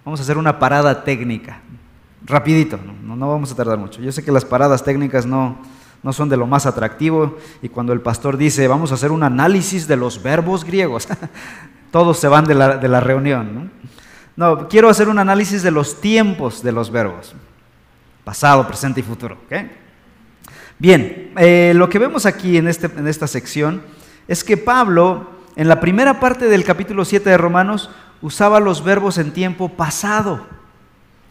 vamos 0.02 0.20
a 0.20 0.22
hacer 0.22 0.38
una 0.38 0.58
parada 0.58 1.04
técnica, 1.04 1.60
rapidito, 2.24 2.78
no, 3.04 3.28
vamos 3.28 3.52
a 3.52 3.54
tardar 3.54 3.76
mucho. 3.76 4.00
Yo 4.00 4.12
sé 4.12 4.24
que 4.24 4.32
las 4.32 4.46
paradas 4.46 4.82
técnicas 4.82 5.26
no, 5.26 5.58
no 6.02 6.14
son 6.14 6.30
de 6.30 6.38
lo 6.38 6.46
más 6.46 6.64
atractivo 6.64 7.36
y 7.60 7.68
cuando 7.68 7.92
el 7.92 8.00
pastor 8.00 8.38
dice 8.38 8.66
vamos 8.66 8.92
a 8.92 8.94
hacer 8.94 9.12
un 9.12 9.22
análisis 9.22 9.86
de 9.86 9.96
los 9.96 10.22
verbos 10.22 10.64
griegos, 10.64 11.06
todos 11.92 12.18
se 12.18 12.28
van 12.28 12.46
de 12.46 12.54
la, 12.54 12.78
de 12.78 12.88
la 12.88 13.00
reunión. 13.00 13.54
¿no? 13.54 13.80
No, 14.40 14.68
quiero 14.68 14.88
hacer 14.88 15.10
un 15.10 15.18
análisis 15.18 15.62
de 15.62 15.70
los 15.70 16.00
tiempos 16.00 16.62
de 16.62 16.72
los 16.72 16.90
verbos. 16.90 17.34
Pasado, 18.24 18.66
presente 18.66 19.00
y 19.00 19.02
futuro. 19.02 19.36
Bien, 20.78 21.30
eh, 21.36 21.74
lo 21.76 21.90
que 21.90 21.98
vemos 21.98 22.24
aquí 22.24 22.56
en, 22.56 22.66
este, 22.66 22.86
en 22.86 23.06
esta 23.06 23.26
sección 23.26 23.82
es 24.26 24.42
que 24.42 24.56
Pablo, 24.56 25.28
en 25.56 25.68
la 25.68 25.78
primera 25.78 26.20
parte 26.20 26.46
del 26.46 26.64
capítulo 26.64 27.04
7 27.04 27.28
de 27.28 27.36
Romanos, 27.36 27.90
usaba 28.22 28.60
los 28.60 28.82
verbos 28.82 29.18
en 29.18 29.34
tiempo 29.34 29.68
pasado, 29.68 30.46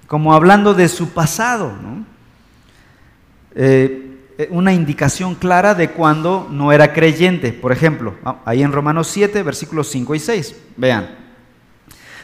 como 0.06 0.36
hablando 0.36 0.76
de 0.76 0.88
su 0.88 1.10
pasado. 1.10 1.72
Eh, 3.56 4.20
eh, 4.38 4.48
una 4.52 4.72
indicación 4.72 5.34
clara 5.34 5.74
de 5.74 5.90
cuando 5.90 6.48
no 6.52 6.72
era 6.72 6.94
creyente. 6.94 7.54
Por 7.54 7.72
ejemplo, 7.72 8.14
ahí 8.46 8.62
en 8.62 8.72
Romanos 8.72 9.08
7, 9.08 9.42
versículos 9.42 9.88
5 9.88 10.14
y 10.14 10.20
6. 10.20 10.56
Vean. 10.78 11.19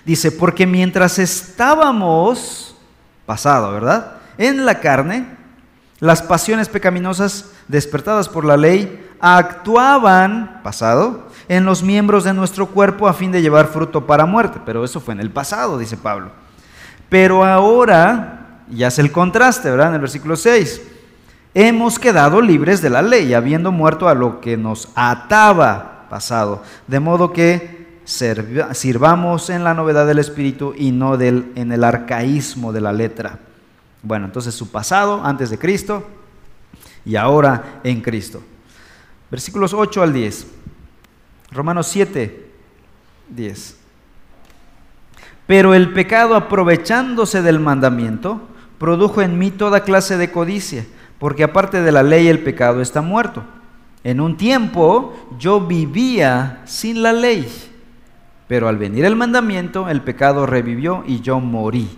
Dice, 0.05 0.31
porque 0.31 0.67
mientras 0.67 1.17
estábamos, 1.17 2.75
pasado, 3.25 3.71
¿verdad? 3.71 4.17
En 4.37 4.65
la 4.65 4.79
carne, 4.79 5.25
las 5.99 6.21
pasiones 6.21 6.69
pecaminosas 6.69 7.51
despertadas 7.67 8.29
por 8.29 8.45
la 8.45 8.57
ley 8.57 9.03
actuaban, 9.19 10.61
pasado, 10.63 11.27
en 11.47 11.65
los 11.65 11.81
miembros 11.81 12.23
de 12.23 12.33
nuestro 12.33 12.67
cuerpo 12.67 13.07
a 13.07 13.13
fin 13.13 13.31
de 13.31 13.41
llevar 13.41 13.67
fruto 13.67 14.05
para 14.05 14.25
muerte. 14.25 14.59
Pero 14.65 14.83
eso 14.83 14.99
fue 14.99 15.15
en 15.15 15.21
el 15.21 15.31
pasado, 15.31 15.77
dice 15.77 15.97
Pablo. 15.97 16.29
Pero 17.09 17.43
ahora, 17.43 18.61
ya 18.69 18.87
es 18.87 18.99
el 18.99 19.11
contraste, 19.11 19.71
¿verdad? 19.71 19.89
En 19.89 19.95
el 19.95 20.01
versículo 20.01 20.35
6. 20.35 20.81
hemos 21.53 21.97
quedado 21.97 22.41
libres 22.41 22.81
de 22.81 22.89
la 22.89 23.01
ley, 23.01 23.33
habiendo 23.33 23.71
muerto 23.71 24.09
a 24.09 24.13
lo 24.13 24.41
que 24.41 24.57
nos 24.57 24.89
ataba 24.93 26.07
pasado, 26.09 26.61
de 26.87 26.99
modo 26.99 27.31
que 27.31 27.84
sirvamos 28.05 29.49
en 29.49 29.63
la 29.63 29.73
novedad 29.73 30.07
del 30.07 30.19
espíritu 30.19 30.73
y 30.77 30.91
no 30.91 31.17
del, 31.17 31.51
en 31.55 31.71
el 31.71 31.83
arcaísmo 31.83 32.71
de 32.71 32.81
la 32.81 32.93
letra. 32.93 33.39
Bueno, 34.03 34.25
entonces 34.25 34.53
su 34.53 34.71
pasado 34.71 35.21
antes 35.25 35.49
de 35.49 35.57
Cristo 35.57 36.07
y 37.03 37.15
ahora 37.15 37.81
en 37.83 38.01
Cristo. 38.01 38.41
Versículos 39.29 39.73
8 39.73 40.03
al 40.03 40.13
10. 40.13 40.47
Romanos 41.51 41.87
7, 41.87 42.51
10. 43.29 43.77
Pero 45.47 45.73
el 45.73 45.93
pecado, 45.93 46.35
aprovechándose 46.35 47.41
del 47.41 47.59
mandamiento, 47.59 48.41
produjo 48.77 49.21
en 49.21 49.37
mí 49.37 49.51
toda 49.51 49.81
clase 49.81 50.17
de 50.17 50.31
codicia, 50.31 50.85
porque 51.19 51.43
aparte 51.43 51.81
de 51.81 51.91
la 51.91 52.03
ley 52.03 52.27
el 52.27 52.43
pecado 52.43 52.81
está 52.81 53.01
muerto. 53.01 53.43
En 54.03 54.19
un 54.19 54.37
tiempo 54.37 55.15
yo 55.39 55.61
vivía 55.61 56.61
sin 56.65 57.01
la 57.01 57.13
ley, 57.13 57.47
pero 58.47 58.67
al 58.67 58.77
venir 58.77 59.05
el 59.05 59.15
mandamiento 59.15 59.89
el 59.89 60.01
pecado 60.01 60.45
revivió 60.45 61.03
y 61.05 61.21
yo 61.21 61.39
morí. 61.39 61.89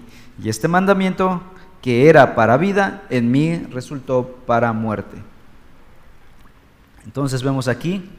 Y 0.41 0.49
este 0.49 0.67
mandamiento 0.67 1.41
que 1.81 2.10
era 2.10 2.36
para 2.36 2.57
vida, 2.57 3.03
en 3.10 3.31
mí 3.31 3.57
resultó 3.71 4.39
para 4.45 4.73
muerte. 4.73 5.17
Entonces 7.05 7.41
vemos 7.43 7.67
aquí 7.67 8.10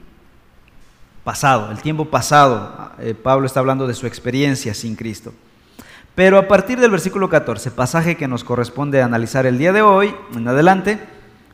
pasado, 1.25 1.71
el 1.71 1.79
tiempo 1.83 2.07
pasado. 2.07 2.93
Eh, 2.99 3.15
Pablo 3.15 3.47
está 3.47 3.61
hablando 3.61 3.87
de 3.87 3.95
su 3.95 4.07
experiencia 4.07 4.73
sin 4.73 4.97
Cristo. 4.97 5.35
Pero 6.15 6.39
a 6.39 6.49
partir 6.49 6.81
del 6.81 6.91
versículo 6.91 7.29
14, 7.29 7.71
pasaje 7.71 8.17
que 8.17 8.27
nos 8.27 8.43
corresponde 8.43 9.03
analizar 9.03 9.47
el 9.47 9.59
día 9.59 9.73
de 9.73 9.83
hoy, 9.83 10.15
en 10.35 10.49
adelante, 10.49 10.99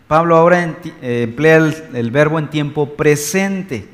Pablo 0.06 0.36
ahora 0.36 0.62
eh, 0.62 1.22
emplea 1.24 1.56
el, 1.56 2.10
verbo 2.10 2.38
en 2.38 2.48
tiempo 2.48 2.94
presente 2.94 3.88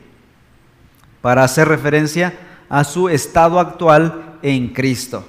para 1.23 1.45
hacer 1.45 1.67
referencia 1.67 2.35
a 2.71 2.85
su 2.85 3.11
estado 3.11 3.61
actual 3.61 4.39
en 4.41 4.69
Cristo. 4.69 5.25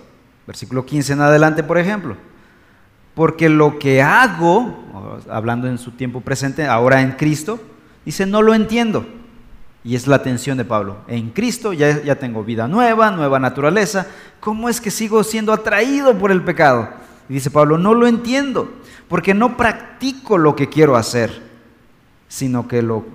Versículo 0.47 0.85
15 0.85 1.13
en 1.13 1.21
adelante, 1.21 1.63
por 1.63 1.77
ejemplo. 1.77 2.15
Porque 3.15 3.49
lo 3.49 3.77
que 3.77 4.01
hago, 4.01 5.19
hablando 5.29 5.67
en 5.67 5.77
su 5.77 5.91
tiempo 5.91 6.21
presente, 6.21 6.65
ahora 6.65 7.01
en 7.01 7.11
Cristo, 7.13 7.59
dice, 8.05 8.25
no 8.25 8.41
lo 8.41 8.53
entiendo 8.53 9.05
y 9.83 9.95
es 9.95 10.07
la 10.07 10.17
atención 10.17 10.57
de 10.57 10.65
Pablo. 10.65 10.97
En 11.07 11.31
Cristo 11.31 11.73
ya, 11.73 12.01
ya 12.03 12.15
tengo 12.15 12.43
vida 12.43 12.67
nueva, 12.67 13.11
nueva 13.11 13.39
naturaleza. 13.39 14.05
¿Cómo 14.39 14.69
es 14.69 14.79
que 14.79 14.91
sigo 14.91 15.23
siendo 15.23 15.51
atraído 15.51 16.17
por 16.17 16.31
el 16.31 16.43
pecado? 16.43 16.89
Y 17.27 17.33
dice 17.33 17.49
Pablo, 17.49 17.77
no 17.77 17.93
lo 17.93 18.07
entiendo, 18.07 18.71
porque 19.07 19.33
no 19.33 19.57
practico 19.57 20.37
lo 20.37 20.55
que 20.55 20.69
quiero 20.69 20.95
hacer, 20.95 21.41
sino 22.27 22.67
que 22.67 22.81
lo, 22.81 23.05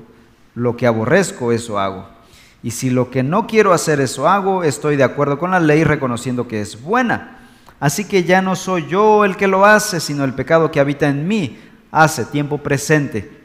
lo 0.54 0.76
que 0.76 0.86
aborrezco, 0.86 1.52
eso 1.52 1.78
hago. 1.78 2.15
Y 2.62 2.72
si 2.72 2.90
lo 2.90 3.10
que 3.10 3.22
no 3.22 3.46
quiero 3.46 3.72
hacer, 3.72 4.00
eso 4.00 4.28
hago, 4.28 4.64
estoy 4.64 4.96
de 4.96 5.04
acuerdo 5.04 5.38
con 5.38 5.50
la 5.50 5.60
ley 5.60 5.84
reconociendo 5.84 6.48
que 6.48 6.60
es 6.60 6.82
buena. 6.82 7.38
Así 7.78 8.04
que 8.04 8.24
ya 8.24 8.42
no 8.42 8.56
soy 8.56 8.86
yo 8.88 9.24
el 9.24 9.36
que 9.36 9.46
lo 9.46 9.64
hace, 9.64 10.00
sino 10.00 10.24
el 10.24 10.34
pecado 10.34 10.70
que 10.70 10.80
habita 10.80 11.08
en 11.08 11.28
mí, 11.28 11.58
hace 11.90 12.24
tiempo 12.24 12.58
presente 12.58 13.36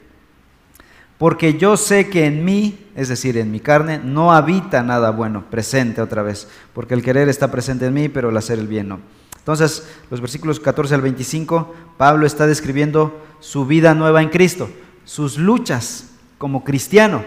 porque 1.22 1.56
yo 1.56 1.76
sé 1.76 2.08
que 2.08 2.26
en 2.26 2.44
mí, 2.44 2.84
es 2.96 3.06
decir, 3.06 3.38
en 3.38 3.52
mi 3.52 3.60
carne, 3.60 4.00
no 4.02 4.32
habita 4.32 4.82
nada 4.82 5.12
bueno, 5.12 5.44
presente 5.48 6.02
otra 6.02 6.20
vez, 6.22 6.48
porque 6.72 6.94
el 6.94 7.02
querer 7.04 7.28
está 7.28 7.48
presente 7.48 7.86
en 7.86 7.94
mí, 7.94 8.08
pero 8.08 8.30
el 8.30 8.36
hacer 8.36 8.58
el 8.58 8.66
bien 8.66 8.88
no. 8.88 8.98
Entonces, 9.38 9.86
los 10.10 10.20
versículos 10.20 10.58
14 10.58 10.96
al 10.96 11.00
25, 11.00 11.76
Pablo 11.96 12.26
está 12.26 12.48
describiendo 12.48 13.24
su 13.38 13.66
vida 13.66 13.94
nueva 13.94 14.20
en 14.20 14.30
Cristo, 14.30 14.68
sus 15.04 15.38
luchas 15.38 16.10
como 16.38 16.64
cristiano, 16.64 17.24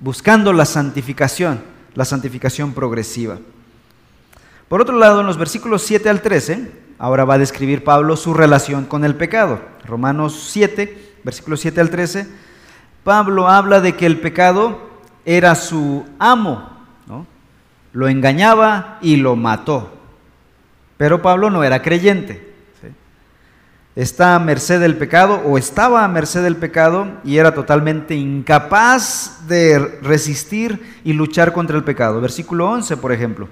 buscando 0.00 0.52
la 0.52 0.64
santificación, 0.64 1.62
la 1.94 2.04
santificación 2.04 2.72
progresiva. 2.72 3.38
Por 4.68 4.80
otro 4.80 4.98
lado, 4.98 5.20
en 5.20 5.26
los 5.26 5.38
versículos 5.38 5.82
7 5.82 6.08
al 6.08 6.22
13, 6.22 6.70
ahora 6.98 7.24
va 7.24 7.34
a 7.34 7.38
describir 7.38 7.84
Pablo 7.84 8.16
su 8.16 8.34
relación 8.34 8.84
con 8.84 9.04
el 9.04 9.14
pecado. 9.14 9.60
Romanos 9.84 10.48
7, 10.50 11.16
versículos 11.24 11.60
7 11.60 11.80
al 11.80 11.90
13 11.90 12.50
Pablo 13.04 13.48
habla 13.48 13.80
de 13.80 13.96
que 13.96 14.06
el 14.06 14.20
pecado 14.20 14.78
era 15.24 15.54
su 15.54 16.04
amo, 16.18 16.68
lo 17.92 18.08
engañaba 18.08 18.98
y 19.00 19.16
lo 19.16 19.36
mató. 19.36 19.92
Pero 20.96 21.22
Pablo 21.22 21.50
no 21.50 21.64
era 21.64 21.82
creyente. 21.82 22.49
Está 23.96 24.36
a 24.36 24.38
merced 24.38 24.80
del 24.80 24.96
pecado 24.96 25.42
o 25.44 25.58
estaba 25.58 26.04
a 26.04 26.08
merced 26.08 26.42
del 26.42 26.56
pecado 26.56 27.08
y 27.24 27.38
era 27.38 27.54
totalmente 27.54 28.14
incapaz 28.14 29.48
de 29.48 29.78
resistir 30.00 31.00
y 31.02 31.12
luchar 31.12 31.52
contra 31.52 31.76
el 31.76 31.82
pecado. 31.82 32.20
Versículo 32.20 32.70
11, 32.70 32.96
por 32.98 33.12
ejemplo. 33.12 33.48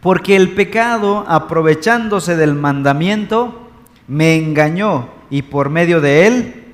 Porque 0.00 0.36
el 0.36 0.54
pecado, 0.54 1.24
aprovechándose 1.26 2.36
del 2.36 2.54
mandamiento, 2.54 3.70
me 4.06 4.36
engañó 4.36 5.08
y 5.30 5.42
por 5.42 5.68
medio 5.68 6.00
de 6.00 6.26
él 6.26 6.64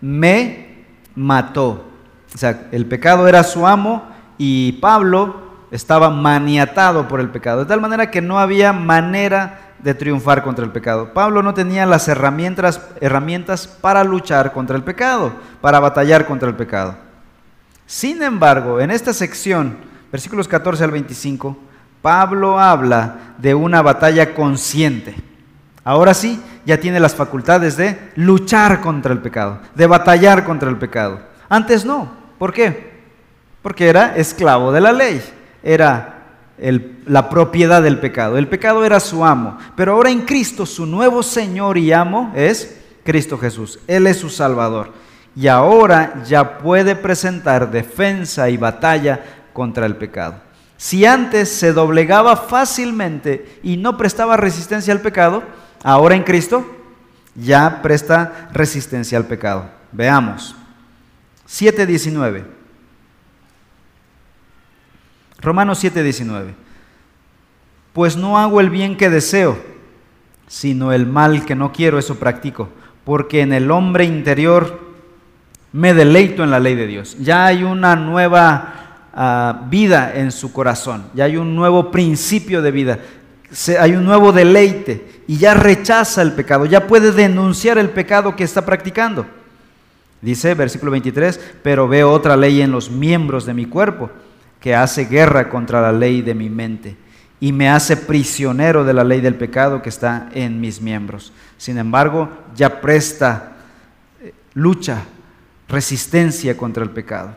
me 0.00 0.84
mató. 1.14 1.84
O 2.34 2.38
sea, 2.38 2.68
el 2.72 2.86
pecado 2.86 3.28
era 3.28 3.44
su 3.44 3.66
amo 3.66 4.08
y 4.38 4.72
Pablo 4.72 5.42
estaba 5.70 6.10
maniatado 6.10 7.08
por 7.08 7.20
el 7.20 7.30
pecado, 7.30 7.60
de 7.60 7.66
tal 7.66 7.80
manera 7.80 8.10
que 8.10 8.20
no 8.20 8.38
había 8.38 8.72
manera 8.72 9.61
de 9.82 9.94
triunfar 9.94 10.42
contra 10.42 10.64
el 10.64 10.70
pecado. 10.70 11.12
Pablo 11.12 11.42
no 11.42 11.54
tenía 11.54 11.86
las 11.86 12.08
herramientas, 12.08 12.80
herramientas 13.00 13.66
para 13.66 14.04
luchar 14.04 14.52
contra 14.52 14.76
el 14.76 14.82
pecado, 14.82 15.32
para 15.60 15.80
batallar 15.80 16.26
contra 16.26 16.48
el 16.48 16.54
pecado. 16.54 16.96
Sin 17.86 18.22
embargo, 18.22 18.80
en 18.80 18.90
esta 18.90 19.12
sección, 19.12 19.76
versículos 20.10 20.48
14 20.48 20.84
al 20.84 20.90
25, 20.92 21.56
Pablo 22.00 22.58
habla 22.58 23.34
de 23.38 23.54
una 23.54 23.82
batalla 23.82 24.34
consciente. 24.34 25.14
Ahora 25.84 26.14
sí, 26.14 26.40
ya 26.64 26.78
tiene 26.78 27.00
las 27.00 27.14
facultades 27.14 27.76
de 27.76 28.12
luchar 28.14 28.80
contra 28.80 29.12
el 29.12 29.18
pecado, 29.18 29.60
de 29.74 29.86
batallar 29.86 30.44
contra 30.44 30.70
el 30.70 30.76
pecado. 30.76 31.20
Antes 31.48 31.84
no. 31.84 32.22
¿Por 32.38 32.52
qué? 32.52 32.92
Porque 33.62 33.88
era 33.88 34.16
esclavo 34.16 34.72
de 34.72 34.80
la 34.80 34.92
ley, 34.92 35.22
era 35.62 36.21
la 37.06 37.28
propiedad 37.28 37.82
del 37.82 37.98
pecado. 37.98 38.38
El 38.38 38.48
pecado 38.48 38.84
era 38.84 39.00
su 39.00 39.24
amo. 39.24 39.58
Pero 39.76 39.92
ahora 39.92 40.10
en 40.10 40.22
Cristo, 40.22 40.64
su 40.64 40.86
nuevo 40.86 41.22
Señor 41.22 41.76
y 41.76 41.92
amo 41.92 42.32
es 42.34 42.78
Cristo 43.04 43.36
Jesús. 43.36 43.80
Él 43.86 44.06
es 44.06 44.18
su 44.18 44.30
Salvador. 44.30 44.92
Y 45.34 45.48
ahora 45.48 46.22
ya 46.24 46.58
puede 46.58 46.94
presentar 46.94 47.70
defensa 47.70 48.48
y 48.48 48.56
batalla 48.56 49.20
contra 49.52 49.86
el 49.86 49.96
pecado. 49.96 50.36
Si 50.76 51.04
antes 51.04 51.48
se 51.48 51.72
doblegaba 51.72 52.36
fácilmente 52.36 53.60
y 53.62 53.76
no 53.76 53.96
prestaba 53.96 54.36
resistencia 54.36 54.92
al 54.92 55.00
pecado, 55.00 55.42
ahora 55.82 56.14
en 56.14 56.22
Cristo, 56.22 56.64
ya 57.34 57.80
presta 57.82 58.48
resistencia 58.52 59.16
al 59.16 59.26
pecado. 59.26 59.70
Veamos. 59.92 60.54
7.19. 61.48 62.61
Romanos 65.42 65.82
7.19. 65.82 66.54
Pues 67.92 68.16
no 68.16 68.38
hago 68.38 68.60
el 68.60 68.70
bien 68.70 68.96
que 68.96 69.10
deseo, 69.10 69.58
sino 70.46 70.92
el 70.92 71.06
mal 71.06 71.44
que 71.44 71.54
no 71.54 71.72
quiero, 71.72 71.98
eso 71.98 72.16
practico. 72.18 72.68
Porque 73.04 73.40
en 73.40 73.52
el 73.52 73.70
hombre 73.70 74.04
interior 74.04 74.80
me 75.72 75.92
deleito 75.92 76.44
en 76.44 76.50
la 76.50 76.60
ley 76.60 76.74
de 76.74 76.86
Dios. 76.86 77.16
Ya 77.20 77.46
hay 77.46 77.64
una 77.64 77.96
nueva 77.96 79.08
ah, 79.12 79.66
vida 79.68 80.12
en 80.14 80.32
su 80.32 80.52
corazón, 80.52 81.06
ya 81.14 81.24
hay 81.24 81.36
un 81.36 81.54
nuevo 81.54 81.90
principio 81.90 82.62
de 82.62 82.70
vida 82.70 82.98
hay 83.78 83.92
un 83.94 84.04
nuevo 84.04 84.32
deleite 84.32 85.22
y 85.26 85.36
ya 85.36 85.54
rechaza 85.54 86.22
el 86.22 86.32
pecado, 86.32 86.64
ya 86.64 86.86
puede 86.86 87.12
denunciar 87.12 87.78
el 87.78 87.90
pecado 87.90 88.34
que 88.34 88.44
está 88.44 88.64
practicando. 88.64 89.26
Dice 90.20 90.54
versículo 90.54 90.92
23, 90.92 91.38
pero 91.62 91.88
veo 91.88 92.10
otra 92.10 92.36
ley 92.36 92.62
en 92.62 92.70
los 92.70 92.90
miembros 92.90 93.44
de 93.44 93.54
mi 93.54 93.66
cuerpo 93.66 94.10
que 94.62 94.74
hace 94.74 95.04
guerra 95.04 95.50
contra 95.50 95.82
la 95.82 95.92
ley 95.92 96.22
de 96.22 96.34
mi 96.34 96.48
mente 96.48 96.96
y 97.38 97.52
me 97.52 97.68
hace 97.68 97.98
prisionero 97.98 98.84
de 98.84 98.94
la 98.94 99.04
ley 99.04 99.20
del 99.20 99.34
pecado 99.34 99.82
que 99.82 99.90
está 99.90 100.30
en 100.32 100.58
mis 100.58 100.80
miembros. 100.80 101.34
Sin 101.58 101.76
embargo, 101.76 102.30
ya 102.54 102.80
presta 102.80 103.56
eh, 104.22 104.32
lucha, 104.54 105.02
resistencia 105.68 106.56
contra 106.56 106.82
el 106.82 106.90
pecado. 106.90 107.34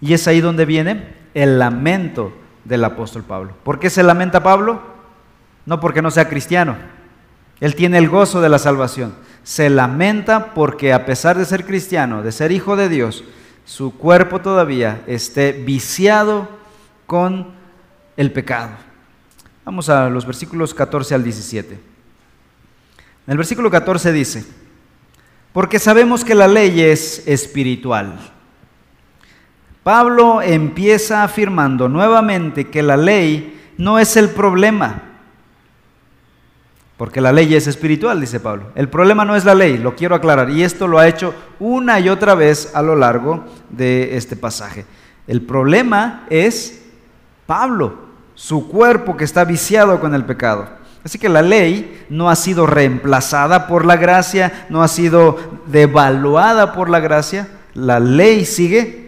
Y 0.00 0.14
es 0.14 0.26
ahí 0.26 0.40
donde 0.40 0.64
viene 0.64 1.14
el 1.34 1.60
lamento 1.60 2.32
del 2.64 2.82
apóstol 2.82 3.22
Pablo. 3.22 3.54
¿Por 3.62 3.78
qué 3.78 3.88
se 3.90 4.02
lamenta 4.02 4.42
Pablo? 4.42 4.90
no 5.66 5.80
porque 5.80 6.02
no 6.02 6.10
sea 6.10 6.28
cristiano. 6.28 6.76
Él 7.60 7.74
tiene 7.74 7.98
el 7.98 8.08
gozo 8.08 8.40
de 8.40 8.48
la 8.48 8.58
salvación. 8.58 9.14
Se 9.42 9.70
lamenta 9.70 10.54
porque 10.54 10.92
a 10.92 11.06
pesar 11.06 11.38
de 11.38 11.44
ser 11.44 11.64
cristiano, 11.64 12.22
de 12.22 12.32
ser 12.32 12.52
hijo 12.52 12.76
de 12.76 12.88
Dios, 12.88 13.24
su 13.70 13.96
cuerpo 13.96 14.40
todavía 14.40 15.04
esté 15.06 15.52
viciado 15.52 16.48
con 17.06 17.52
el 18.16 18.32
pecado. 18.32 18.72
Vamos 19.64 19.88
a 19.88 20.10
los 20.10 20.26
versículos 20.26 20.74
14 20.74 21.14
al 21.14 21.22
17. 21.22 21.74
En 21.74 21.80
el 23.28 23.36
versículo 23.36 23.70
14 23.70 24.10
dice, 24.10 24.44
Porque 25.52 25.78
sabemos 25.78 26.24
que 26.24 26.34
la 26.34 26.48
ley 26.48 26.80
es 26.80 27.22
espiritual. 27.28 28.18
Pablo 29.84 30.42
empieza 30.42 31.22
afirmando 31.22 31.88
nuevamente 31.88 32.70
que 32.70 32.82
la 32.82 32.96
ley 32.96 33.72
no 33.78 34.00
es 34.00 34.16
el 34.16 34.30
problema, 34.30 35.09
porque 37.00 37.22
la 37.22 37.32
ley 37.32 37.54
es 37.54 37.66
espiritual, 37.66 38.20
dice 38.20 38.40
Pablo. 38.40 38.72
El 38.74 38.90
problema 38.90 39.24
no 39.24 39.34
es 39.34 39.46
la 39.46 39.54
ley, 39.54 39.78
lo 39.78 39.96
quiero 39.96 40.14
aclarar, 40.14 40.50
y 40.50 40.62
esto 40.62 40.86
lo 40.86 40.98
ha 40.98 41.08
hecho 41.08 41.32
una 41.58 41.98
y 41.98 42.10
otra 42.10 42.34
vez 42.34 42.72
a 42.74 42.82
lo 42.82 42.94
largo 42.94 43.42
de 43.70 44.18
este 44.18 44.36
pasaje. 44.36 44.84
El 45.26 45.40
problema 45.40 46.26
es 46.28 46.82
Pablo, 47.46 47.94
su 48.34 48.68
cuerpo 48.68 49.16
que 49.16 49.24
está 49.24 49.46
viciado 49.46 49.98
con 49.98 50.14
el 50.14 50.26
pecado. 50.26 50.68
Así 51.02 51.18
que 51.18 51.30
la 51.30 51.40
ley 51.40 52.04
no 52.10 52.28
ha 52.28 52.36
sido 52.36 52.66
reemplazada 52.66 53.66
por 53.66 53.86
la 53.86 53.96
gracia, 53.96 54.66
no 54.68 54.82
ha 54.82 54.88
sido 54.88 55.38
devaluada 55.68 56.74
por 56.74 56.90
la 56.90 57.00
gracia, 57.00 57.48
la 57.72 57.98
ley 57.98 58.44
sigue 58.44 58.99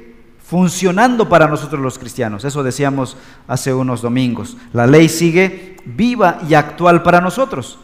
funcionando 0.52 1.30
para 1.30 1.48
nosotros 1.48 1.80
los 1.80 1.98
cristianos. 1.98 2.44
Eso 2.44 2.62
decíamos 2.62 3.16
hace 3.48 3.72
unos 3.72 4.02
domingos. 4.02 4.58
La 4.74 4.86
ley 4.86 5.08
sigue 5.08 5.78
viva 5.86 6.40
y 6.46 6.52
actual 6.52 7.02
para 7.02 7.22
nosotros. 7.22 7.78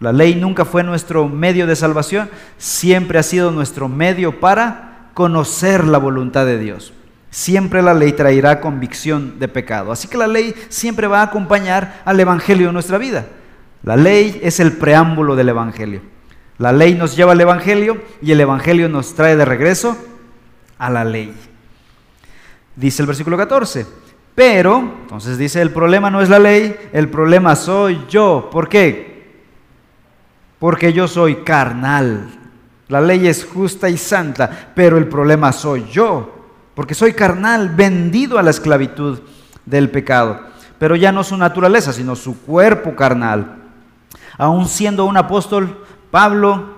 La 0.00 0.10
ley 0.10 0.34
nunca 0.34 0.64
fue 0.64 0.84
nuestro 0.84 1.28
medio 1.28 1.66
de 1.66 1.76
salvación, 1.76 2.30
siempre 2.56 3.18
ha 3.18 3.22
sido 3.22 3.50
nuestro 3.50 3.90
medio 3.90 4.40
para 4.40 5.10
conocer 5.12 5.86
la 5.86 5.98
voluntad 5.98 6.46
de 6.46 6.58
Dios. 6.58 6.94
Siempre 7.28 7.82
la 7.82 7.92
ley 7.92 8.12
traerá 8.12 8.62
convicción 8.62 9.38
de 9.38 9.48
pecado. 9.48 9.92
Así 9.92 10.08
que 10.08 10.16
la 10.16 10.26
ley 10.26 10.54
siempre 10.70 11.08
va 11.08 11.20
a 11.20 11.24
acompañar 11.24 12.00
al 12.06 12.18
Evangelio 12.18 12.68
en 12.68 12.72
nuestra 12.72 12.96
vida. 12.96 13.26
La 13.82 13.98
ley 13.98 14.40
es 14.42 14.60
el 14.60 14.72
preámbulo 14.72 15.36
del 15.36 15.50
Evangelio. 15.50 16.00
La 16.56 16.72
ley 16.72 16.94
nos 16.94 17.16
lleva 17.16 17.32
al 17.32 17.40
Evangelio 17.42 18.00
y 18.22 18.32
el 18.32 18.40
Evangelio 18.40 18.88
nos 18.88 19.14
trae 19.14 19.36
de 19.36 19.44
regreso 19.44 19.94
a 20.78 20.88
la 20.88 21.04
ley. 21.04 21.51
Dice 22.76 23.02
el 23.02 23.06
versículo 23.06 23.36
14. 23.36 23.86
Pero, 24.34 24.78
entonces 24.78 25.36
dice, 25.36 25.60
el 25.60 25.70
problema 25.70 26.10
no 26.10 26.22
es 26.22 26.28
la 26.28 26.38
ley, 26.38 26.74
el 26.92 27.08
problema 27.08 27.54
soy 27.54 28.04
yo. 28.08 28.48
¿Por 28.50 28.68
qué? 28.68 29.42
Porque 30.58 30.92
yo 30.92 31.06
soy 31.06 31.36
carnal. 31.36 32.28
La 32.88 33.00
ley 33.00 33.26
es 33.26 33.44
justa 33.44 33.90
y 33.90 33.98
santa, 33.98 34.72
pero 34.74 34.96
el 34.96 35.06
problema 35.06 35.52
soy 35.52 35.84
yo. 35.90 36.46
Porque 36.74 36.94
soy 36.94 37.12
carnal, 37.12 37.68
vendido 37.68 38.38
a 38.38 38.42
la 38.42 38.50
esclavitud 38.50 39.20
del 39.66 39.90
pecado. 39.90 40.40
Pero 40.78 40.96
ya 40.96 41.12
no 41.12 41.24
su 41.24 41.36
naturaleza, 41.36 41.92
sino 41.92 42.16
su 42.16 42.40
cuerpo 42.40 42.96
carnal. 42.96 43.58
Aun 44.38 44.66
siendo 44.66 45.04
un 45.04 45.18
apóstol, 45.18 45.84
Pablo 46.10 46.70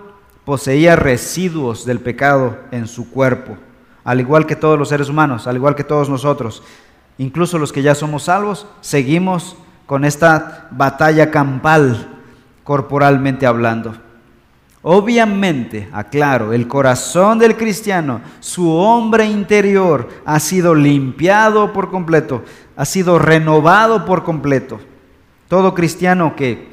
poseía 0.43 0.95
residuos 0.95 1.85
del 1.85 1.99
pecado 2.01 2.57
en 2.71 2.87
su 2.87 3.09
cuerpo 3.09 3.57
al 4.05 4.19
igual 4.19 4.45
que 4.45 4.55
todos 4.55 4.79
los 4.79 4.87
seres 4.87 5.09
humanos, 5.09 5.47
al 5.47 5.57
igual 5.57 5.75
que 5.75 5.83
todos 5.83 6.09
nosotros, 6.09 6.63
incluso 7.17 7.57
los 7.57 7.73
que 7.73 7.81
ya 7.81 7.95
somos 7.95 8.23
salvos, 8.23 8.67
seguimos 8.79 9.57
con 9.87 10.05
esta 10.05 10.67
batalla 10.71 11.31
campal, 11.31 12.21
corporalmente 12.63 13.45
hablando. 13.47 13.95
Obviamente, 14.83 15.89
aclaro, 15.91 16.53
el 16.53 16.67
corazón 16.67 17.39
del 17.39 17.57
cristiano, 17.57 18.21
su 18.39 18.71
hombre 18.71 19.25
interior, 19.25 20.07
ha 20.23 20.39
sido 20.39 20.75
limpiado 20.75 21.73
por 21.73 21.89
completo, 21.89 22.43
ha 22.75 22.85
sido 22.85 23.17
renovado 23.17 24.05
por 24.05 24.23
completo. 24.23 24.79
Todo 25.47 25.73
cristiano 25.73 26.35
que 26.35 26.67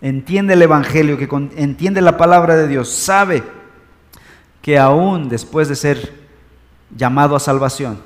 entiende 0.00 0.54
el 0.54 0.62
Evangelio, 0.62 1.18
que 1.18 1.28
entiende 1.56 2.00
la 2.00 2.16
palabra 2.16 2.54
de 2.54 2.68
Dios, 2.68 2.88
sabe 2.88 3.42
que 4.62 4.78
aún 4.78 5.28
después 5.28 5.68
de 5.68 5.74
ser 5.74 6.25
llamado 6.94 7.36
a 7.36 7.40
salvación, 7.40 8.00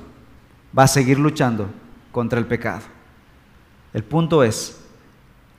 va 0.77 0.83
a 0.83 0.87
seguir 0.87 1.19
luchando 1.19 1.67
contra 2.11 2.39
el 2.39 2.45
pecado. 2.45 2.81
El 3.93 4.03
punto 4.03 4.43
es 4.43 4.81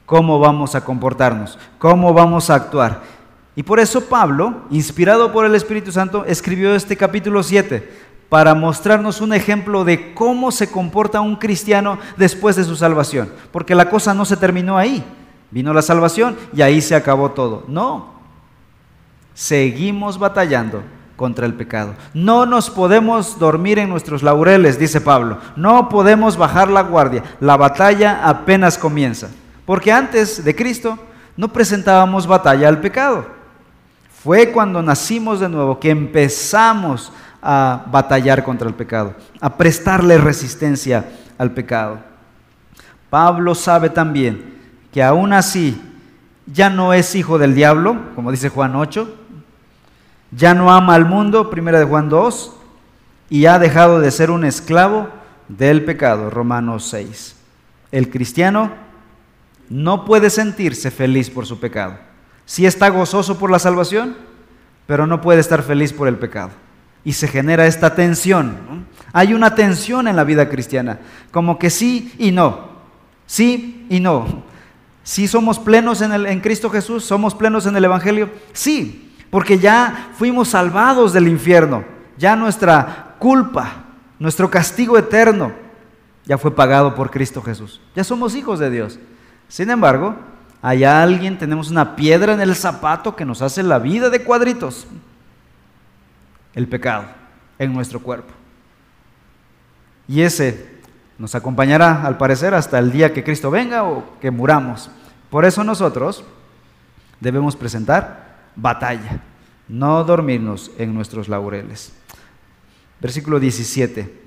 cómo 0.06 0.38
vamos 0.38 0.74
a 0.74 0.85
comportarnos, 0.85 1.58
cómo 1.78 2.12
vamos 2.12 2.50
a 2.50 2.54
actuar. 2.54 3.02
Y 3.54 3.62
por 3.62 3.78
eso 3.78 4.06
Pablo, 4.06 4.62
inspirado 4.70 5.32
por 5.32 5.44
el 5.44 5.54
Espíritu 5.54 5.92
Santo, 5.92 6.24
escribió 6.24 6.74
este 6.74 6.96
capítulo 6.96 7.42
7 7.42 8.12
para 8.30 8.54
mostrarnos 8.54 9.20
un 9.20 9.35
ejemplo 9.35 9.85
de 9.85 10.14
cómo 10.14 10.50
se 10.52 10.70
comporta 10.70 11.20
un 11.20 11.37
cristiano 11.37 11.98
después 12.16 12.56
de 12.56 12.64
su 12.64 12.76
salvación. 12.76 13.30
Porque 13.50 13.74
la 13.74 13.90
cosa 13.90 14.14
no 14.14 14.24
se 14.24 14.38
terminó 14.38 14.78
ahí. 14.78 15.04
Vino 15.50 15.74
la 15.74 15.82
salvación 15.82 16.38
y 16.54 16.62
ahí 16.62 16.80
se 16.80 16.94
acabó 16.94 17.32
todo. 17.32 17.64
No. 17.68 18.14
Seguimos 19.35 20.18
batallando 20.18 20.82
contra 21.22 21.46
el 21.46 21.54
pecado. 21.54 21.94
No 22.14 22.46
nos 22.46 22.68
podemos 22.68 23.38
dormir 23.38 23.78
en 23.78 23.88
nuestros 23.88 24.24
laureles, 24.24 24.76
dice 24.76 25.00
Pablo. 25.00 25.38
No 25.54 25.88
podemos 25.88 26.37
bajar 26.37 26.68
la 26.68 26.82
guardia. 26.82 27.22
La 27.38 27.56
batalla 27.56 28.28
apenas 28.28 28.76
comienza. 28.76 29.28
Porque 29.64 29.92
antes 29.92 30.44
de 30.44 30.56
Cristo 30.56 30.98
no 31.37 31.52
presentábamos 31.52 32.26
batalla 32.26 32.66
al 32.66 32.80
pecado. 32.80 33.24
Fue 34.24 34.50
cuando 34.50 34.82
nacimos 34.82 35.38
de 35.38 35.48
nuevo 35.48 35.78
que 35.78 35.90
empezamos 35.90 37.12
a 37.40 37.85
batallar 37.87 38.42
contra 38.42 38.66
el 38.66 38.74
pecado, 38.74 39.14
a 39.40 39.56
prestarle 39.56 40.18
resistencia 40.18 41.04
al 41.38 41.52
pecado. 41.52 42.00
Pablo 43.08 43.54
sabe 43.54 43.90
también 43.90 44.58
que 44.90 45.04
aún 45.04 45.32
así 45.32 45.80
ya 46.46 46.68
no 46.68 46.92
es 46.92 47.14
hijo 47.14 47.38
del 47.38 47.54
diablo, 47.54 47.96
como 48.16 48.32
dice 48.32 48.48
Juan 48.48 48.74
8, 48.74 49.21
ya 50.32 50.54
no 50.54 50.72
ama 50.72 50.94
al 50.94 51.04
mundo, 51.04 51.50
primera 51.50 51.78
de 51.78 51.84
Juan 51.84 52.08
2, 52.08 52.56
y 53.30 53.46
ha 53.46 53.58
dejado 53.58 54.00
de 54.00 54.10
ser 54.10 54.30
un 54.30 54.44
esclavo 54.44 55.08
del 55.48 55.84
pecado, 55.84 56.30
Romanos 56.30 56.86
6. 56.90 57.36
El 57.92 58.10
cristiano 58.10 58.72
no 59.68 60.04
puede 60.04 60.30
sentirse 60.30 60.90
feliz 60.90 61.30
por 61.30 61.46
su 61.46 61.60
pecado. 61.60 61.98
Sí 62.46 62.66
está 62.66 62.88
gozoso 62.88 63.38
por 63.38 63.50
la 63.50 63.58
salvación, 63.58 64.16
pero 64.86 65.06
no 65.06 65.20
puede 65.20 65.40
estar 65.40 65.62
feliz 65.62 65.92
por 65.92 66.08
el 66.08 66.16
pecado. 66.16 66.50
Y 67.04 67.12
se 67.12 67.28
genera 67.28 67.66
esta 67.66 67.94
tensión. 67.94 68.86
Hay 69.12 69.34
una 69.34 69.54
tensión 69.54 70.08
en 70.08 70.16
la 70.16 70.24
vida 70.24 70.48
cristiana, 70.48 71.00
como 71.30 71.58
que 71.58 71.70
sí 71.70 72.12
y 72.18 72.30
no, 72.30 72.68
sí 73.26 73.86
y 73.90 74.00
no. 74.00 74.44
Si 75.04 75.26
somos 75.26 75.58
plenos 75.58 76.00
en, 76.00 76.12
el, 76.12 76.26
en 76.26 76.40
Cristo 76.40 76.70
Jesús, 76.70 77.04
somos 77.04 77.34
plenos 77.34 77.66
en 77.66 77.76
el 77.76 77.84
Evangelio, 77.84 78.30
sí, 78.52 79.12
porque 79.32 79.58
ya 79.58 80.10
fuimos 80.18 80.48
salvados 80.48 81.14
del 81.14 81.26
infierno, 81.26 81.84
ya 82.18 82.36
nuestra 82.36 83.14
culpa, 83.18 83.84
nuestro 84.18 84.50
castigo 84.50 84.98
eterno, 84.98 85.52
ya 86.26 86.36
fue 86.36 86.54
pagado 86.54 86.94
por 86.94 87.10
Cristo 87.10 87.40
Jesús. 87.40 87.80
Ya 87.96 88.04
somos 88.04 88.34
hijos 88.34 88.58
de 88.58 88.68
Dios. 88.68 88.98
Sin 89.48 89.70
embargo, 89.70 90.16
hay 90.60 90.84
alguien, 90.84 91.38
tenemos 91.38 91.70
una 91.70 91.96
piedra 91.96 92.34
en 92.34 92.42
el 92.42 92.54
zapato 92.54 93.16
que 93.16 93.24
nos 93.24 93.40
hace 93.40 93.62
la 93.62 93.78
vida 93.78 94.10
de 94.10 94.22
cuadritos. 94.22 94.86
El 96.54 96.68
pecado 96.68 97.06
en 97.58 97.72
nuestro 97.72 98.00
cuerpo. 98.00 98.34
Y 100.08 100.20
ese 100.20 100.78
nos 101.16 101.34
acompañará, 101.34 102.02
al 102.04 102.18
parecer, 102.18 102.52
hasta 102.52 102.78
el 102.78 102.92
día 102.92 103.14
que 103.14 103.24
Cristo 103.24 103.50
venga 103.50 103.84
o 103.84 104.04
que 104.20 104.30
muramos. 104.30 104.90
Por 105.30 105.46
eso 105.46 105.64
nosotros 105.64 106.22
debemos 107.18 107.56
presentar 107.56 108.31
batalla, 108.56 109.22
no 109.68 110.04
dormirnos 110.04 110.70
en 110.78 110.94
nuestros 110.94 111.28
laureles. 111.28 111.92
Versículo 113.00 113.40
17. 113.40 114.20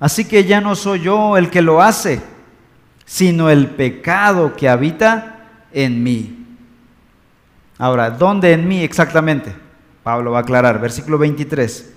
Así 0.00 0.24
que 0.24 0.44
ya 0.44 0.60
no 0.60 0.74
soy 0.74 1.00
yo 1.00 1.36
el 1.36 1.50
que 1.50 1.62
lo 1.62 1.80
hace, 1.80 2.20
sino 3.04 3.50
el 3.50 3.68
pecado 3.68 4.54
que 4.56 4.68
habita 4.68 5.48
en 5.72 6.02
mí. 6.02 6.46
Ahora, 7.78 8.10
¿dónde 8.10 8.52
en 8.52 8.66
mí 8.68 8.82
exactamente? 8.82 9.54
Pablo 10.02 10.32
va 10.32 10.38
a 10.38 10.42
aclarar, 10.42 10.80
versículo 10.80 11.18
23. 11.18 11.94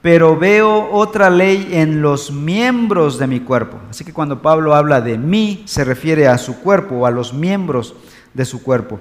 Pero 0.00 0.36
veo 0.36 0.90
otra 0.92 1.30
ley 1.30 1.70
en 1.72 2.02
los 2.02 2.30
miembros 2.30 3.18
de 3.18 3.26
mi 3.26 3.40
cuerpo. 3.40 3.78
Así 3.90 4.04
que 4.04 4.12
cuando 4.12 4.42
Pablo 4.42 4.74
habla 4.74 5.00
de 5.00 5.18
mí, 5.18 5.62
se 5.66 5.82
refiere 5.82 6.28
a 6.28 6.38
su 6.38 6.60
cuerpo 6.60 6.96
o 6.96 7.06
a 7.06 7.10
los 7.10 7.32
miembros 7.32 7.94
de 8.34 8.44
su 8.44 8.62
cuerpo 8.62 9.00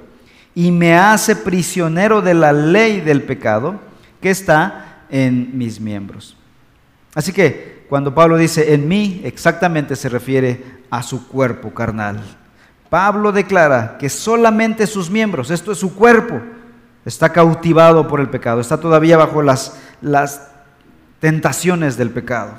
y 0.56 0.72
me 0.72 0.96
hace 0.96 1.36
prisionero 1.36 2.22
de 2.22 2.34
la 2.34 2.54
ley 2.54 3.02
del 3.02 3.24
pecado 3.24 3.80
que 4.22 4.30
está 4.30 5.04
en 5.10 5.58
mis 5.58 5.80
miembros. 5.80 6.38
Así 7.16 7.34
que 7.34 7.86
cuando 7.90 8.14
Pablo 8.14 8.38
dice 8.38 8.74
en 8.74 8.88
mí, 8.88 9.22
exactamente 9.24 9.96
se 9.96 10.10
refiere 10.10 10.64
a 10.90 11.04
su 11.04 11.28
cuerpo 11.28 11.74
carnal. 11.74 12.22
Pablo 12.90 13.32
declara 13.32 13.98
que 13.98 14.10
solamente 14.10 14.86
sus 14.86 15.10
miembros, 15.10 15.50
esto 15.50 15.72
es 15.72 15.80
su 15.80 15.96
cuerpo, 15.96 16.40
está 17.06 17.30
cautivado 17.30 18.08
por 18.08 18.20
el 18.20 18.30
pecado, 18.30 18.62
está 18.62 18.80
todavía 18.80 19.18
bajo 19.18 19.42
las, 19.42 19.80
las 20.02 20.50
tentaciones 21.20 21.98
del 21.98 22.12
pecado. 22.12 22.54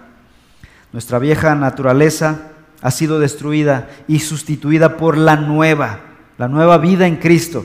Nuestra 0.92 1.18
vieja 1.18 1.54
naturaleza 1.54 2.50
ha 2.82 2.90
sido 2.90 3.18
destruida 3.20 3.88
y 4.08 4.20
sustituida 4.20 4.96
por 4.96 5.16
la 5.16 5.36
nueva, 5.36 6.00
la 6.36 6.48
nueva 6.48 6.78
vida 6.78 7.06
en 7.06 7.16
Cristo 7.16 7.64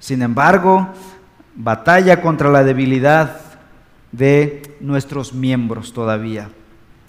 Sin 0.00 0.22
embargo, 0.22 0.88
batalla 1.54 2.20
contra 2.20 2.50
la 2.50 2.64
debilidad 2.64 3.36
de 4.10 4.76
nuestros 4.80 5.32
miembros 5.32 5.92
todavía. 5.92 6.48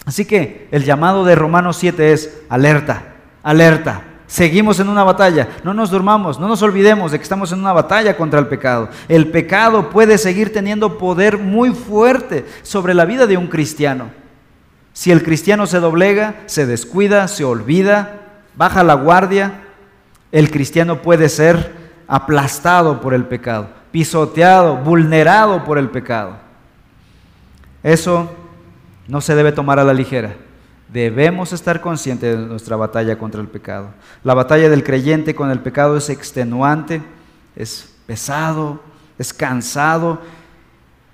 Así 0.06 0.26
que 0.26 0.68
el 0.72 0.84
llamado 0.84 1.24
de 1.26 1.36
Romanos 1.36 1.78
7 1.78 2.12
es 2.12 2.42
alerta, 2.50 3.04
alerta. 3.44 4.04
Seguimos 4.28 4.80
en 4.80 4.90
una 4.90 5.04
batalla, 5.04 5.50
no 5.64 5.74
nos 5.74 5.90
durmamos, 5.90 6.40
no 6.40 6.48
nos 6.48 6.62
olvidemos 6.62 7.12
de 7.12 7.18
que 7.18 7.24
estamos 7.24 7.52
en 7.52 7.60
una 7.60 7.74
batalla 7.74 8.16
contra 8.16 8.40
el 8.40 8.48
pecado. 8.48 8.90
El 9.08 9.30
pecado 9.30 9.90
puede 9.90 10.18
seguir 10.18 10.54
teniendo 10.54 10.98
poder 10.98 11.38
muy 11.38 11.72
fuerte 11.72 12.46
sobre 12.62 12.94
la 12.94 13.06
vida 13.06 13.26
de 13.26 13.38
un 13.38 13.48
cristiano. 13.48 14.10
Si 14.94 15.12
el 15.12 15.24
cristiano 15.24 15.66
se 15.66 15.80
doblega, 15.80 16.42
se 16.46 16.66
descuida, 16.66 17.28
se 17.28 17.44
olvida, 17.44 18.22
baja 18.56 18.84
la 18.84 18.94
guardia, 18.96 19.64
el 20.32 20.50
cristiano 20.50 21.02
puede 21.02 21.30
ser 21.30 21.81
aplastado 22.12 23.00
por 23.00 23.14
el 23.14 23.24
pecado, 23.24 23.70
pisoteado, 23.90 24.76
vulnerado 24.76 25.64
por 25.64 25.78
el 25.78 25.90
pecado. 25.90 26.34
Eso 27.84 28.30
no 29.08 29.22
se 29.22 29.34
debe 29.34 29.54
tomar 29.54 29.80
a 29.80 29.86
la 29.86 29.94
ligera. 29.94 30.36
Debemos 30.90 31.54
estar 31.54 31.80
conscientes 31.80 32.38
de 32.38 32.46
nuestra 32.48 32.76
batalla 32.76 33.18
contra 33.18 33.40
el 33.40 33.48
pecado. 33.48 33.92
La 34.26 34.34
batalla 34.34 34.70
del 34.70 34.84
creyente 34.84 35.34
con 35.34 35.52
el 35.52 35.62
pecado 35.62 35.96
es 35.96 36.10
extenuante, 36.10 37.02
es 37.56 37.96
pesado, 38.06 38.82
es 39.18 39.34
cansado 39.34 40.20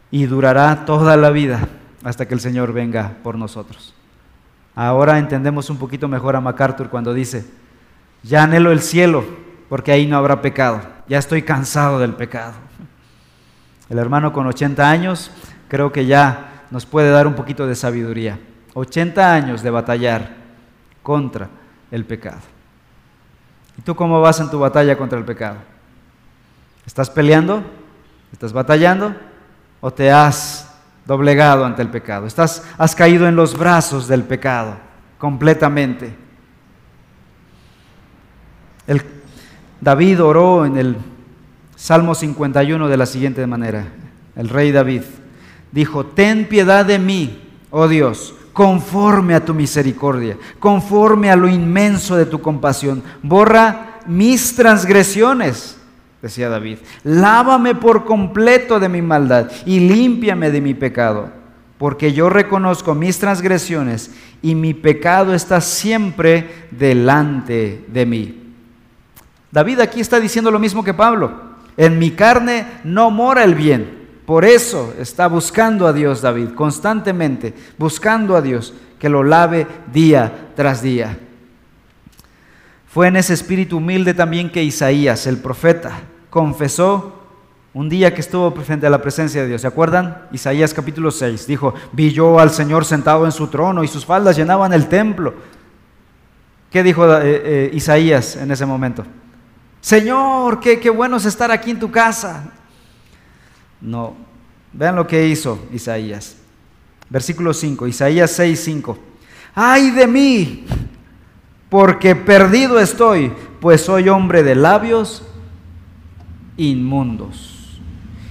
y 0.09 0.25
durará 0.25 0.83
toda 0.85 1.15
la 1.15 1.29
vida 1.29 1.59
hasta 2.03 2.27
que 2.27 2.33
el 2.33 2.39
Señor 2.39 2.73
venga 2.73 3.17
por 3.21 3.37
nosotros. 3.37 3.93
Ahora 4.73 5.19
entendemos 5.19 5.69
un 5.69 5.77
poquito 5.77 6.07
mejor 6.07 6.35
a 6.35 6.41
MacArthur 6.41 6.89
cuando 6.89 7.13
dice, 7.13 7.45
ya 8.23 8.41
anhelo 8.41 8.71
el 8.71 8.81
cielo 8.81 9.45
porque 9.69 9.91
ahí 9.91 10.07
no 10.07 10.17
habrá 10.17 10.41
pecado, 10.41 10.81
ya 11.07 11.17
estoy 11.17 11.41
cansado 11.41 11.99
del 11.99 12.13
pecado. 12.13 12.53
El 13.89 13.99
hermano 13.99 14.33
con 14.33 14.47
80 14.47 14.89
años 14.89 15.31
creo 15.67 15.91
que 15.91 16.05
ya 16.05 16.63
nos 16.71 16.85
puede 16.85 17.09
dar 17.09 17.27
un 17.27 17.35
poquito 17.35 17.67
de 17.67 17.75
sabiduría. 17.75 18.39
80 18.73 19.33
años 19.33 19.63
de 19.63 19.69
batallar 19.69 20.35
contra 21.01 21.49
el 21.89 22.05
pecado. 22.05 22.41
¿Y 23.77 23.81
tú 23.81 23.95
cómo 23.95 24.21
vas 24.21 24.39
en 24.39 24.49
tu 24.49 24.59
batalla 24.59 24.97
contra 24.97 25.17
el 25.17 25.25
pecado? 25.25 25.57
¿Estás 26.85 27.09
peleando? 27.09 27.63
¿Estás 28.31 28.53
batallando? 28.53 29.15
¿O 29.79 29.91
te 29.91 30.11
has 30.11 30.75
doblegado 31.05 31.65
ante 31.65 31.81
el 31.81 31.89
pecado? 31.89 32.27
¿Estás, 32.27 32.63
has 32.77 32.95
caído 32.95 33.27
en 33.27 33.35
los 33.35 33.57
brazos 33.57 34.07
del 34.07 34.23
pecado 34.23 34.75
completamente? 35.17 36.15
El, 38.85 39.01
David 39.81 40.23
oró 40.23 40.65
en 40.65 40.77
el 40.77 40.97
Salmo 41.75 42.15
51 42.15 42.87
de 42.87 42.97
la 42.97 43.05
siguiente 43.05 43.45
manera. 43.45 43.85
El 44.35 44.49
rey 44.49 44.71
David 44.71 45.03
dijo, 45.71 46.05
ten 46.05 46.47
piedad 46.47 46.85
de 46.85 46.99
mí, 46.99 47.39
oh 47.69 47.87
Dios, 47.87 48.33
conforme 48.53 49.35
a 49.35 49.45
tu 49.45 49.53
misericordia, 49.53 50.37
conforme 50.59 51.29
a 51.29 51.35
lo 51.35 51.47
inmenso 51.47 52.15
de 52.15 52.25
tu 52.25 52.41
compasión. 52.41 53.03
Borra 53.21 53.99
mis 54.07 54.55
transgresiones, 54.55 55.77
decía 56.21 56.49
David. 56.49 56.79
Lávame 57.03 57.75
por 57.75 58.05
completo 58.05 58.79
de 58.79 58.89
mi 58.89 59.03
maldad 59.03 59.51
y 59.65 59.79
límpiame 59.79 60.49
de 60.49 60.61
mi 60.61 60.73
pecado, 60.73 61.29
porque 61.77 62.13
yo 62.13 62.29
reconozco 62.29 62.95
mis 62.95 63.19
transgresiones 63.19 64.11
y 64.41 64.55
mi 64.55 64.73
pecado 64.73 65.35
está 65.35 65.61
siempre 65.61 66.67
delante 66.71 67.85
de 67.87 68.05
mí. 68.07 68.46
David 69.57 69.79
aquí 69.79 70.01
está 70.01 70.19
diciendo 70.19 70.51
lo 70.51 70.59
mismo 70.59 70.83
que 70.83 70.93
Pablo. 70.93 71.31
En 71.77 71.97
mi 71.97 72.11
carne 72.11 72.67
no 72.83 73.09
mora 73.09 73.43
el 73.43 73.55
bien 73.55 73.97
por 74.27 74.43
eso 74.43 74.93
está 74.99 75.27
buscando 75.27 75.87
a 75.87 75.93
Dios 75.93 76.21
David, 76.21 76.49
constantemente 76.49 77.53
buscando 77.77 78.35
a 78.35 78.41
Dios 78.41 78.73
que 78.99 79.07
lo 79.07 79.23
lave 79.23 79.65
día 79.93 80.49
tras 80.53 80.81
día. 80.81 81.17
Fue 82.87 83.07
en 83.07 83.15
ese 83.15 83.33
espíritu 83.33 83.77
humilde 83.77 84.13
también 84.13 84.51
que 84.51 84.61
Isaías, 84.61 85.27
el 85.27 85.37
profeta, 85.37 86.01
confesó 86.29 87.21
un 87.73 87.87
día 87.87 88.13
que 88.13 88.19
estuvo 88.19 88.51
frente 88.51 88.85
a 88.85 88.89
la 88.89 89.01
presencia 89.01 89.43
de 89.43 89.47
Dios. 89.47 89.61
¿Se 89.61 89.67
acuerdan? 89.67 90.27
Isaías 90.33 90.73
capítulo 90.73 91.09
6 91.09 91.47
dijo, 91.47 91.73
vi 91.93 92.11
yo 92.11 92.37
al 92.37 92.51
Señor 92.51 92.83
sentado 92.83 93.23
en 93.23 93.31
su 93.31 93.47
trono 93.47 93.81
y 93.81 93.87
sus 93.87 94.05
faldas 94.05 94.35
llenaban 94.35 94.73
el 94.73 94.89
templo. 94.89 95.35
¿Qué 96.69 96.83
dijo 96.83 97.09
eh, 97.09 97.21
eh, 97.23 97.71
Isaías 97.73 98.35
en 98.35 98.51
ese 98.51 98.65
momento? 98.65 99.05
Señor, 99.87 100.59
qué, 100.59 100.81
qué 100.81 100.89
bueno 100.89 101.15
es 101.15 101.23
estar 101.23 101.49
aquí 101.49 101.71
en 101.71 101.79
tu 101.79 101.89
casa. 101.89 102.51
No. 103.79 104.17
Vean 104.73 104.97
lo 104.97 105.07
que 105.07 105.29
hizo 105.29 105.59
Isaías. 105.71 106.35
Versículo 107.09 107.53
5, 107.53 107.87
Isaías 107.87 108.31
6, 108.31 108.61
5. 108.65 108.99
Ay 109.55 109.91
de 109.91 110.05
mí, 110.05 110.65
porque 111.69 112.17
perdido 112.17 112.81
estoy, 112.81 113.31
pues 113.61 113.79
soy 113.79 114.09
hombre 114.09 114.43
de 114.43 114.55
labios 114.55 115.25
inmundos. 116.57 117.79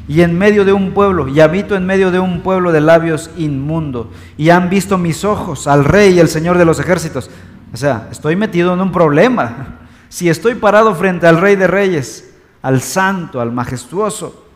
Y 0.09 0.21
en 0.21 0.37
medio 0.37 0.63
de 0.67 0.75
un 0.75 0.93
pueblo, 0.93 1.27
y 1.27 1.41
habito 1.41 1.75
en 1.75 1.87
medio 1.87 2.11
de 2.11 2.19
un 2.19 2.43
pueblo 2.43 2.71
de 2.71 2.83
labios 2.83 3.31
inmundos. 3.39 4.09
Y 4.37 4.51
han 4.51 4.69
visto 4.69 4.99
mis 4.99 5.25
ojos 5.25 5.67
al 5.67 5.87
rey 5.87 6.17
y 6.17 6.21
el 6.21 6.29
Señor 6.29 6.59
de 6.59 6.67
los 6.67 6.79
ejércitos. 6.81 7.31
O 7.73 7.79
sea, 7.79 8.09
estoy 8.13 8.37
metido 8.37 8.75
en 8.75 8.83
un 8.83 8.93
problema. 8.93 9.76
Si 10.09 10.29
estoy 10.29 10.55
parado 10.55 10.95
frente 10.95 11.27
al 11.27 11.41
rey 11.41 11.57
de 11.57 11.67
reyes, 11.67 12.35
al 12.63 12.81
santo, 12.81 13.41
al 13.41 13.53
majestuoso, 13.53 14.47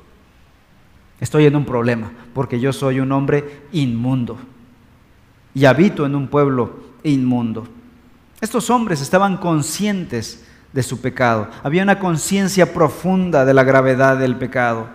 Estoy 1.21 1.45
en 1.45 1.55
un 1.55 1.67
problema 1.67 2.11
porque 2.35 2.59
yo 2.59 2.73
soy 2.73 2.99
un 2.99 3.13
hombre 3.13 3.63
inmundo 3.73 4.39
y 5.53 5.67
habito 5.67 6.07
en 6.07 6.15
un 6.15 6.29
pueblo 6.29 6.81
inmundo. 7.03 7.69
Estos 8.41 8.71
hombres 8.71 9.03
estaban 9.03 9.37
conscientes 9.37 10.45
de 10.73 10.83
su 10.83 11.01
pecado. 11.01 11.49
Había 11.63 11.83
una 11.83 11.99
conciencia 11.99 12.73
profunda 12.73 13.45
de 13.45 13.53
la 13.53 13.65
gravedad 13.65 14.17
del 14.17 14.37
pecado. 14.37 14.89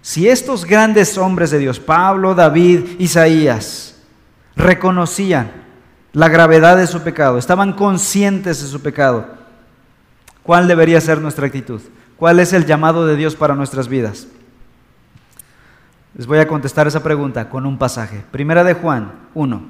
Si 0.00 0.28
estos 0.28 0.64
grandes 0.64 1.18
hombres 1.18 1.50
de 1.50 1.58
Dios, 1.58 1.78
Pablo, 1.78 2.34
David, 2.34 2.98
Isaías, 2.98 3.96
reconocían 4.56 5.50
la 6.12 6.28
gravedad 6.28 6.78
de 6.78 6.86
su 6.86 7.02
pecado, 7.02 7.36
estaban 7.36 7.74
conscientes 7.74 8.62
de 8.62 8.68
su 8.68 8.80
pecado, 8.80 9.26
¿cuál 10.48 10.66
debería 10.66 10.98
ser 10.98 11.20
nuestra 11.20 11.46
actitud? 11.46 11.82
¿Cuál 12.16 12.40
es 12.40 12.54
el 12.54 12.64
llamado 12.64 13.04
de 13.04 13.16
Dios 13.16 13.36
para 13.36 13.54
nuestras 13.54 13.86
vidas? 13.86 14.28
Les 16.14 16.26
voy 16.26 16.38
a 16.38 16.48
contestar 16.48 16.86
esa 16.86 17.02
pregunta 17.02 17.50
con 17.50 17.66
un 17.66 17.76
pasaje. 17.76 18.24
Primera 18.30 18.64
de 18.64 18.72
Juan 18.72 19.12
1. 19.34 19.62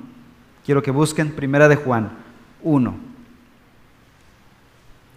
Quiero 0.64 0.80
que 0.80 0.92
busquen 0.92 1.34
Primera 1.34 1.66
de 1.66 1.74
Juan 1.74 2.12
1. 2.62 2.96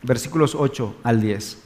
Versículos 0.01 0.55
8 0.55 0.95
al 1.03 1.21
10. 1.21 1.61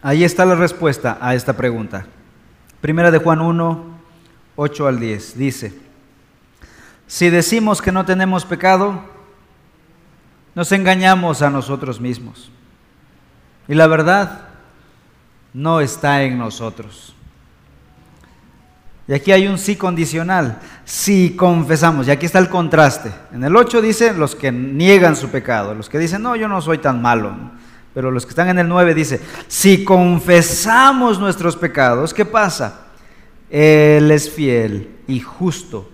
Ahí 0.00 0.24
está 0.24 0.46
la 0.46 0.54
respuesta 0.54 1.18
a 1.20 1.34
esta 1.34 1.52
pregunta. 1.52 2.06
Primera 2.80 3.10
de 3.10 3.18
Juan 3.18 3.42
1, 3.42 3.91
8 4.62 4.86
al 4.86 5.00
10. 5.00 5.36
Dice, 5.36 5.74
si 7.06 7.30
decimos 7.30 7.82
que 7.82 7.92
no 7.92 8.04
tenemos 8.04 8.44
pecado, 8.44 9.00
nos 10.54 10.72
engañamos 10.72 11.42
a 11.42 11.50
nosotros 11.50 12.00
mismos. 12.00 12.50
Y 13.68 13.74
la 13.74 13.86
verdad 13.86 14.48
no 15.52 15.80
está 15.80 16.22
en 16.22 16.38
nosotros. 16.38 17.14
Y 19.08 19.14
aquí 19.14 19.32
hay 19.32 19.46
un 19.48 19.58
sí 19.58 19.76
condicional. 19.76 20.60
Si 20.84 21.34
confesamos, 21.36 22.06
y 22.06 22.10
aquí 22.10 22.26
está 22.26 22.38
el 22.38 22.48
contraste. 22.48 23.12
En 23.32 23.42
el 23.42 23.56
8 23.56 23.82
dice 23.82 24.14
los 24.14 24.34
que 24.34 24.52
niegan 24.52 25.16
su 25.16 25.28
pecado, 25.28 25.74
los 25.74 25.88
que 25.88 25.98
dicen, 25.98 26.22
no, 26.22 26.36
yo 26.36 26.48
no 26.48 26.60
soy 26.60 26.78
tan 26.78 27.02
malo. 27.02 27.34
Pero 27.94 28.10
los 28.10 28.24
que 28.24 28.30
están 28.30 28.48
en 28.48 28.58
el 28.58 28.68
9 28.68 28.94
dice, 28.94 29.20
si 29.48 29.84
confesamos 29.84 31.18
nuestros 31.18 31.56
pecados, 31.56 32.14
¿qué 32.14 32.24
pasa? 32.24 32.81
Él 33.52 34.10
es 34.10 34.30
fiel 34.30 34.96
y 35.06 35.20
justo 35.20 35.86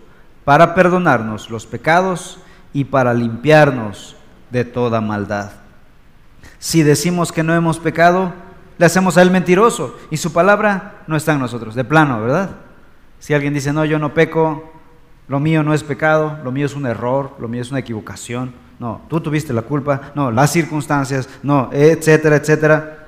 para 0.44 0.76
perdonarnos 0.76 1.50
los 1.50 1.66
pecados 1.66 2.38
y 2.72 2.84
para 2.84 3.12
limpiarnos 3.12 4.14
de 4.50 4.64
toda 4.64 5.00
maldad. 5.00 5.50
Si 6.60 6.84
decimos 6.84 7.32
que 7.32 7.42
no 7.42 7.52
hemos 7.56 7.80
pecado, 7.80 8.32
le 8.78 8.86
hacemos 8.86 9.16
a 9.16 9.22
él 9.22 9.32
mentiroso 9.32 9.98
y 10.08 10.18
su 10.18 10.32
palabra 10.32 11.02
no 11.08 11.16
está 11.16 11.32
en 11.32 11.40
nosotros, 11.40 11.74
de 11.74 11.82
plano, 11.82 12.22
¿verdad? 12.22 12.50
Si 13.18 13.34
alguien 13.34 13.54
dice, 13.54 13.72
no, 13.72 13.84
yo 13.84 13.98
no 13.98 14.14
peco, 14.14 14.72
lo 15.26 15.40
mío 15.40 15.64
no 15.64 15.74
es 15.74 15.82
pecado, 15.82 16.38
lo 16.44 16.52
mío 16.52 16.66
es 16.66 16.76
un 16.76 16.86
error, 16.86 17.34
lo 17.40 17.48
mío 17.48 17.60
es 17.60 17.72
una 17.72 17.80
equivocación, 17.80 18.54
no, 18.78 19.02
tú 19.08 19.20
tuviste 19.20 19.52
la 19.52 19.62
culpa, 19.62 20.12
no, 20.14 20.30
las 20.30 20.52
circunstancias, 20.52 21.28
no, 21.42 21.70
etcétera, 21.72 22.36
etcétera. 22.36 23.06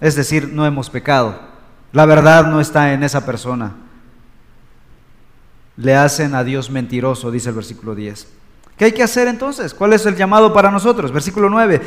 Es 0.00 0.16
decir, 0.16 0.50
no 0.50 0.64
hemos 0.64 0.88
pecado. 0.88 1.49
La 1.92 2.06
verdad 2.06 2.46
no 2.46 2.60
está 2.60 2.92
en 2.92 3.02
esa 3.02 3.24
persona. 3.26 3.72
le 5.76 5.96
hacen 5.96 6.34
a 6.34 6.44
Dios 6.44 6.70
mentiroso, 6.70 7.30
dice 7.30 7.48
el 7.48 7.54
versículo 7.54 7.94
10. 7.94 8.28
¿Qué 8.76 8.86
hay 8.86 8.92
que 8.92 9.02
hacer 9.02 9.28
entonces? 9.28 9.72
¿Cuál 9.72 9.94
es 9.94 10.04
el 10.04 10.14
llamado 10.14 10.52
para 10.52 10.70
nosotros? 10.70 11.10
Versículo 11.10 11.48
9, 11.48 11.80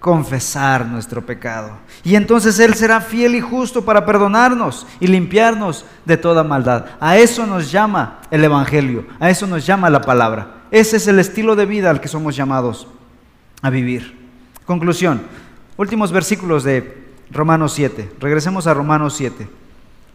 confesar 0.00 0.84
nuestro 0.86 1.24
pecado. 1.24 1.78
Y 2.02 2.16
entonces 2.16 2.58
Él 2.58 2.74
será 2.74 3.00
fiel 3.00 3.36
y 3.36 3.40
justo 3.40 3.84
para 3.84 4.04
perdonarnos 4.04 4.86
y 4.98 5.06
limpiarnos 5.06 5.84
de 6.04 6.16
toda 6.16 6.42
maldad. 6.42 6.86
A 6.98 7.16
eso 7.16 7.46
nos 7.46 7.70
llama 7.70 8.20
el 8.30 8.44
Evangelio, 8.44 9.06
a 9.20 9.30
eso 9.30 9.46
nos 9.46 9.64
llama 9.64 9.90
la 9.90 10.00
palabra. 10.00 10.64
Ese 10.70 10.96
es 10.96 11.06
el 11.06 11.18
estilo 11.18 11.54
de 11.54 11.66
vida 11.66 11.90
al 11.90 12.00
que 12.00 12.08
somos 12.08 12.34
llamados 12.34 12.88
a 13.62 13.70
vivir. 13.70 14.16
Conclusión, 14.64 15.22
últimos 15.76 16.10
versículos 16.10 16.64
de 16.64 17.05
Romanos 17.30 17.72
7. 17.72 18.12
Regresemos 18.20 18.66
a 18.66 18.74
Romanos 18.74 19.14
7. 19.16 19.48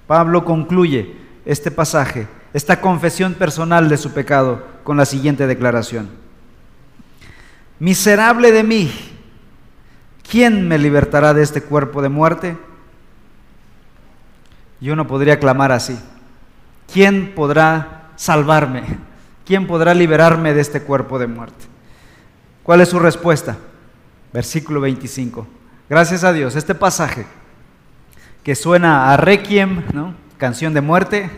Pablo 0.08 0.46
concluye 0.46 1.16
este 1.46 1.72
pasaje, 1.72 2.28
esta 2.54 2.82
confesión 2.82 3.34
personal 3.34 3.90
de 3.90 3.98
su 3.98 4.12
pecado, 4.12 4.66
con 4.84 4.98
la 4.98 5.06
siguiente 5.06 5.48
declaración. 5.48 6.10
Miserable 7.80 8.52
de 8.52 8.64
mí, 8.64 8.92
¿quién 10.30 10.68
me 10.68 10.78
libertará 10.78 11.34
de 11.34 11.44
este 11.44 11.62
cuerpo 11.62 12.02
de 12.02 12.10
muerte? 12.10 12.58
Y 14.80 14.90
uno 14.90 15.08
podría 15.08 15.40
clamar 15.40 15.72
así, 15.72 15.98
¿quién 16.92 17.34
podrá 17.36 18.10
salvarme? 18.16 18.84
¿Quién 19.46 19.68
podrá 19.68 19.94
liberarme 19.94 20.54
de 20.54 20.62
este 20.62 20.82
cuerpo 20.82 21.20
de 21.20 21.28
muerte? 21.28 21.66
¿Cuál 22.64 22.82
es 22.82 22.90
su 22.90 23.00
respuesta? 23.00 23.58
Versículo 24.32 24.80
25. 24.82 25.48
Gracias 25.92 26.24
a 26.24 26.32
Dios, 26.32 26.56
este 26.56 26.74
pasaje 26.74 27.26
que 28.44 28.56
suena 28.56 29.12
a 29.12 29.18
requiem, 29.18 29.84
¿no? 29.92 30.14
canción 30.38 30.74
de 30.74 30.80
muerte, 30.80 31.30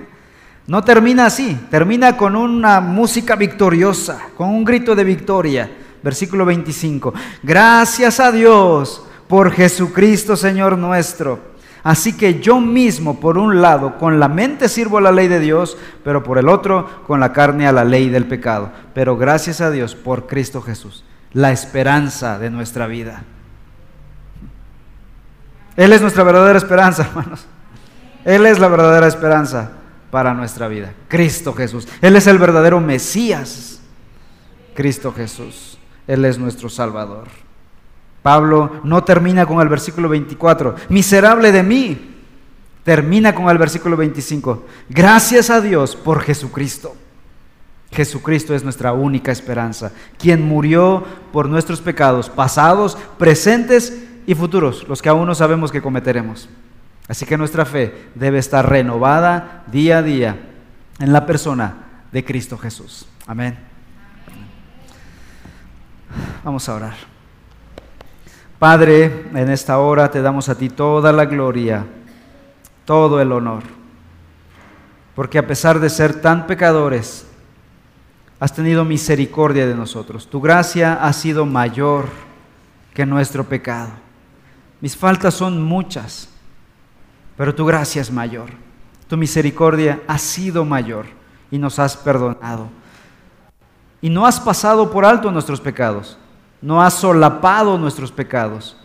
no 0.67 0.83
termina 0.83 1.25
así, 1.25 1.59
termina 1.71 2.15
con 2.15 2.35
una 2.35 2.79
música 2.79 3.35
victoriosa, 3.35 4.27
con 4.37 4.49
un 4.49 4.63
grito 4.63 4.93
de 4.93 5.03
victoria. 5.03 5.71
Versículo 6.03 6.45
25. 6.45 7.15
Gracias 7.41 8.19
a 8.19 8.31
Dios 8.31 9.03
por 9.27 9.51
Jesucristo 9.51 10.35
Señor 10.35 10.77
nuestro. 10.77 11.39
Así 11.81 12.15
que 12.15 12.39
yo 12.39 12.59
mismo, 12.59 13.19
por 13.19 13.39
un 13.39 13.59
lado, 13.59 13.97
con 13.97 14.19
la 14.19 14.27
mente 14.27 14.69
sirvo 14.69 14.99
a 14.99 15.01
la 15.01 15.11
ley 15.11 15.29
de 15.29 15.39
Dios, 15.39 15.79
pero 16.03 16.21
por 16.21 16.37
el 16.37 16.47
otro, 16.47 17.01
con 17.07 17.19
la 17.19 17.33
carne 17.33 17.65
a 17.65 17.71
la 17.71 17.85
ley 17.85 18.07
del 18.07 18.27
pecado. 18.27 18.71
Pero 18.93 19.17
gracias 19.17 19.61
a 19.61 19.71
Dios 19.71 19.95
por 19.95 20.27
Cristo 20.27 20.61
Jesús, 20.61 21.03
la 21.31 21.51
esperanza 21.51 22.37
de 22.37 22.51
nuestra 22.51 22.85
vida. 22.85 23.23
Él 25.75 25.93
es 25.93 26.01
nuestra 26.01 26.23
verdadera 26.23 26.57
esperanza, 26.57 27.03
hermanos. 27.09 27.45
Él 28.25 28.45
es 28.45 28.59
la 28.59 28.67
verdadera 28.67 29.07
esperanza 29.07 29.71
para 30.11 30.33
nuestra 30.33 30.67
vida. 30.67 30.93
Cristo 31.07 31.53
Jesús. 31.53 31.87
Él 32.01 32.15
es 32.15 32.27
el 32.27 32.37
verdadero 32.37 32.79
Mesías. 32.79 33.81
Cristo 34.73 35.11
Jesús. 35.11 35.77
Él 36.07 36.23
es 36.25 36.37
nuestro 36.37 36.69
Salvador. 36.69 37.27
Pablo 38.21 38.81
no 38.83 39.03
termina 39.03 39.45
con 39.45 39.59
el 39.59 39.67
versículo 39.67 40.07
24. 40.09 40.75
Miserable 40.89 41.51
de 41.51 41.63
mí. 41.63 42.15
Termina 42.83 43.33
con 43.33 43.49
el 43.49 43.57
versículo 43.57 43.97
25. 43.97 44.65
Gracias 44.89 45.49
a 45.49 45.61
Dios 45.61 45.95
por 45.95 46.21
Jesucristo. 46.21 46.95
Jesucristo 47.91 48.55
es 48.55 48.63
nuestra 48.63 48.91
única 48.93 49.31
esperanza, 49.31 49.91
quien 50.17 50.47
murió 50.47 51.03
por 51.31 51.47
nuestros 51.47 51.79
pecados 51.79 52.29
pasados, 52.29 52.97
presentes 53.19 53.93
y 54.25 54.35
futuros, 54.35 54.87
los 54.87 55.01
que 55.01 55.09
aún 55.09 55.25
no 55.25 55.35
sabemos 55.35 55.71
que 55.71 55.81
cometeremos. 55.81 56.49
Así 57.07 57.25
que 57.25 57.37
nuestra 57.37 57.65
fe 57.65 58.09
debe 58.15 58.39
estar 58.39 58.67
renovada 58.67 59.63
día 59.67 59.97
a 59.97 60.03
día 60.03 60.37
en 60.99 61.11
la 61.11 61.25
persona 61.25 61.75
de 62.11 62.23
Cristo 62.23 62.57
Jesús. 62.57 63.05
Amén. 63.27 63.57
Vamos 66.43 66.67
a 66.69 66.75
orar. 66.75 66.95
Padre, 68.59 69.25
en 69.33 69.49
esta 69.49 69.79
hora 69.79 70.09
te 70.09 70.21
damos 70.21 70.47
a 70.47 70.57
ti 70.57 70.69
toda 70.69 71.11
la 71.11 71.25
gloria, 71.25 71.85
todo 72.85 73.19
el 73.19 73.31
honor, 73.31 73.63
porque 75.15 75.37
a 75.37 75.45
pesar 75.47 75.79
de 75.79 75.89
ser 75.89 76.21
tan 76.21 76.47
pecadores, 76.47 77.27
has 78.39 78.53
tenido 78.53 78.85
misericordia 78.85 79.67
de 79.67 79.75
nosotros. 79.75 80.29
Tu 80.29 80.39
gracia 80.39 80.93
ha 80.93 81.11
sido 81.13 81.45
mayor 81.45 82.05
que 82.93 83.05
nuestro 83.05 83.43
pecado. 83.45 84.02
Mis 84.83 84.97
faltas 84.97 85.33
son 85.33 85.63
muchas 85.63 86.27
pero 87.37 87.55
tu 87.55 87.65
gracia 87.65 88.01
es 88.01 88.11
mayor. 88.11 88.49
Tu 89.07 89.17
misericordia 89.17 90.01
ha 90.07 90.17
sido 90.17 90.65
mayor 90.65 91.05
y 91.51 91.57
nos 91.57 91.79
has 91.79 91.97
perdonado. 91.97 92.67
Y 94.01 94.09
no 94.09 94.25
has 94.25 94.39
pasado 94.39 94.91
por 94.91 95.05
alto 95.05 95.31
nuestros 95.31 95.61
pecados, 95.61 96.17
no 96.61 96.81
has 96.81 96.95
solapado 96.95 97.77
nuestros 97.77 98.11
pecados, 98.11 98.77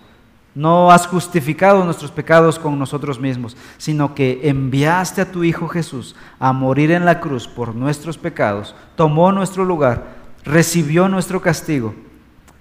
no 0.54 0.90
has 0.90 1.06
justificado 1.06 1.84
nuestros 1.84 2.10
pecados 2.10 2.58
con 2.58 2.78
nosotros 2.78 3.18
mismos, 3.18 3.56
sino 3.78 4.14
que 4.14 4.40
enviaste 4.44 5.20
a 5.20 5.30
tu 5.30 5.44
Hijo 5.44 5.66
Jesús 5.68 6.14
a 6.38 6.52
morir 6.52 6.92
en 6.92 7.04
la 7.04 7.20
cruz 7.20 7.48
por 7.48 7.74
nuestros 7.74 8.16
pecados, 8.16 8.74
tomó 8.96 9.32
nuestro 9.32 9.64
lugar, 9.64 10.16
recibió 10.44 11.08
nuestro 11.08 11.40
castigo 11.40 11.94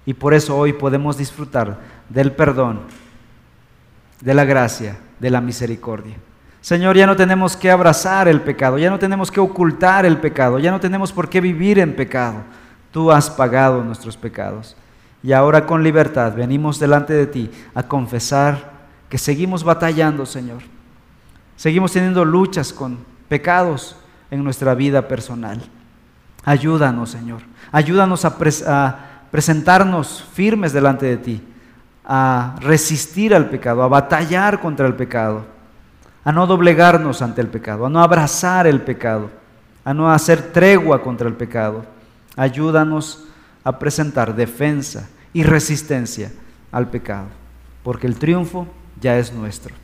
y 0.04 0.14
por 0.14 0.34
eso 0.34 0.56
hoy 0.56 0.72
podemos 0.72 1.16
disfrutar 1.16 1.78
del 2.08 2.32
perdón, 2.32 2.80
de 4.20 4.34
la 4.34 4.44
gracia 4.44 4.98
de 5.18 5.30
la 5.30 5.40
misericordia. 5.40 6.16
Señor, 6.60 6.96
ya 6.96 7.06
no 7.06 7.16
tenemos 7.16 7.56
que 7.56 7.70
abrazar 7.70 8.28
el 8.28 8.40
pecado, 8.40 8.78
ya 8.78 8.90
no 8.90 8.98
tenemos 8.98 9.30
que 9.30 9.40
ocultar 9.40 10.04
el 10.04 10.18
pecado, 10.18 10.58
ya 10.58 10.70
no 10.70 10.80
tenemos 10.80 11.12
por 11.12 11.28
qué 11.28 11.40
vivir 11.40 11.78
en 11.78 11.94
pecado. 11.94 12.42
Tú 12.90 13.12
has 13.12 13.30
pagado 13.30 13.82
nuestros 13.84 14.16
pecados. 14.16 14.76
Y 15.22 15.32
ahora 15.32 15.66
con 15.66 15.82
libertad 15.82 16.34
venimos 16.34 16.78
delante 16.78 17.12
de 17.12 17.26
ti 17.26 17.50
a 17.74 17.82
confesar 17.82 18.72
que 19.08 19.18
seguimos 19.18 19.64
batallando, 19.64 20.26
Señor. 20.26 20.62
Seguimos 21.56 21.92
teniendo 21.92 22.24
luchas 22.24 22.72
con 22.72 22.98
pecados 23.28 23.96
en 24.30 24.44
nuestra 24.44 24.74
vida 24.74 25.08
personal. 25.08 25.62
Ayúdanos, 26.44 27.10
Señor. 27.10 27.42
Ayúdanos 27.72 28.24
a, 28.24 28.36
a 28.66 28.98
presentarnos 29.30 30.24
firmes 30.32 30.72
delante 30.72 31.06
de 31.06 31.16
ti 31.16 31.42
a 32.10 32.56
resistir 32.60 33.34
al 33.34 33.50
pecado, 33.50 33.82
a 33.82 33.88
batallar 33.88 34.60
contra 34.60 34.86
el 34.86 34.94
pecado, 34.94 35.44
a 36.24 36.32
no 36.32 36.46
doblegarnos 36.46 37.20
ante 37.20 37.42
el 37.42 37.48
pecado, 37.48 37.84
a 37.84 37.90
no 37.90 38.02
abrazar 38.02 38.66
el 38.66 38.80
pecado, 38.80 39.30
a 39.84 39.92
no 39.92 40.10
hacer 40.10 40.50
tregua 40.52 41.02
contra 41.02 41.28
el 41.28 41.34
pecado. 41.34 41.84
Ayúdanos 42.34 43.24
a 43.62 43.78
presentar 43.78 44.34
defensa 44.34 45.06
y 45.34 45.42
resistencia 45.42 46.32
al 46.72 46.88
pecado, 46.88 47.26
porque 47.82 48.06
el 48.06 48.18
triunfo 48.18 48.66
ya 49.00 49.18
es 49.18 49.32
nuestro. 49.32 49.74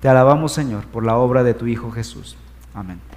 Te 0.00 0.08
alabamos, 0.08 0.52
Señor, 0.52 0.86
por 0.86 1.04
la 1.04 1.16
obra 1.16 1.44
de 1.44 1.52
tu 1.52 1.66
Hijo 1.66 1.90
Jesús. 1.90 2.36
Amén. 2.72 3.09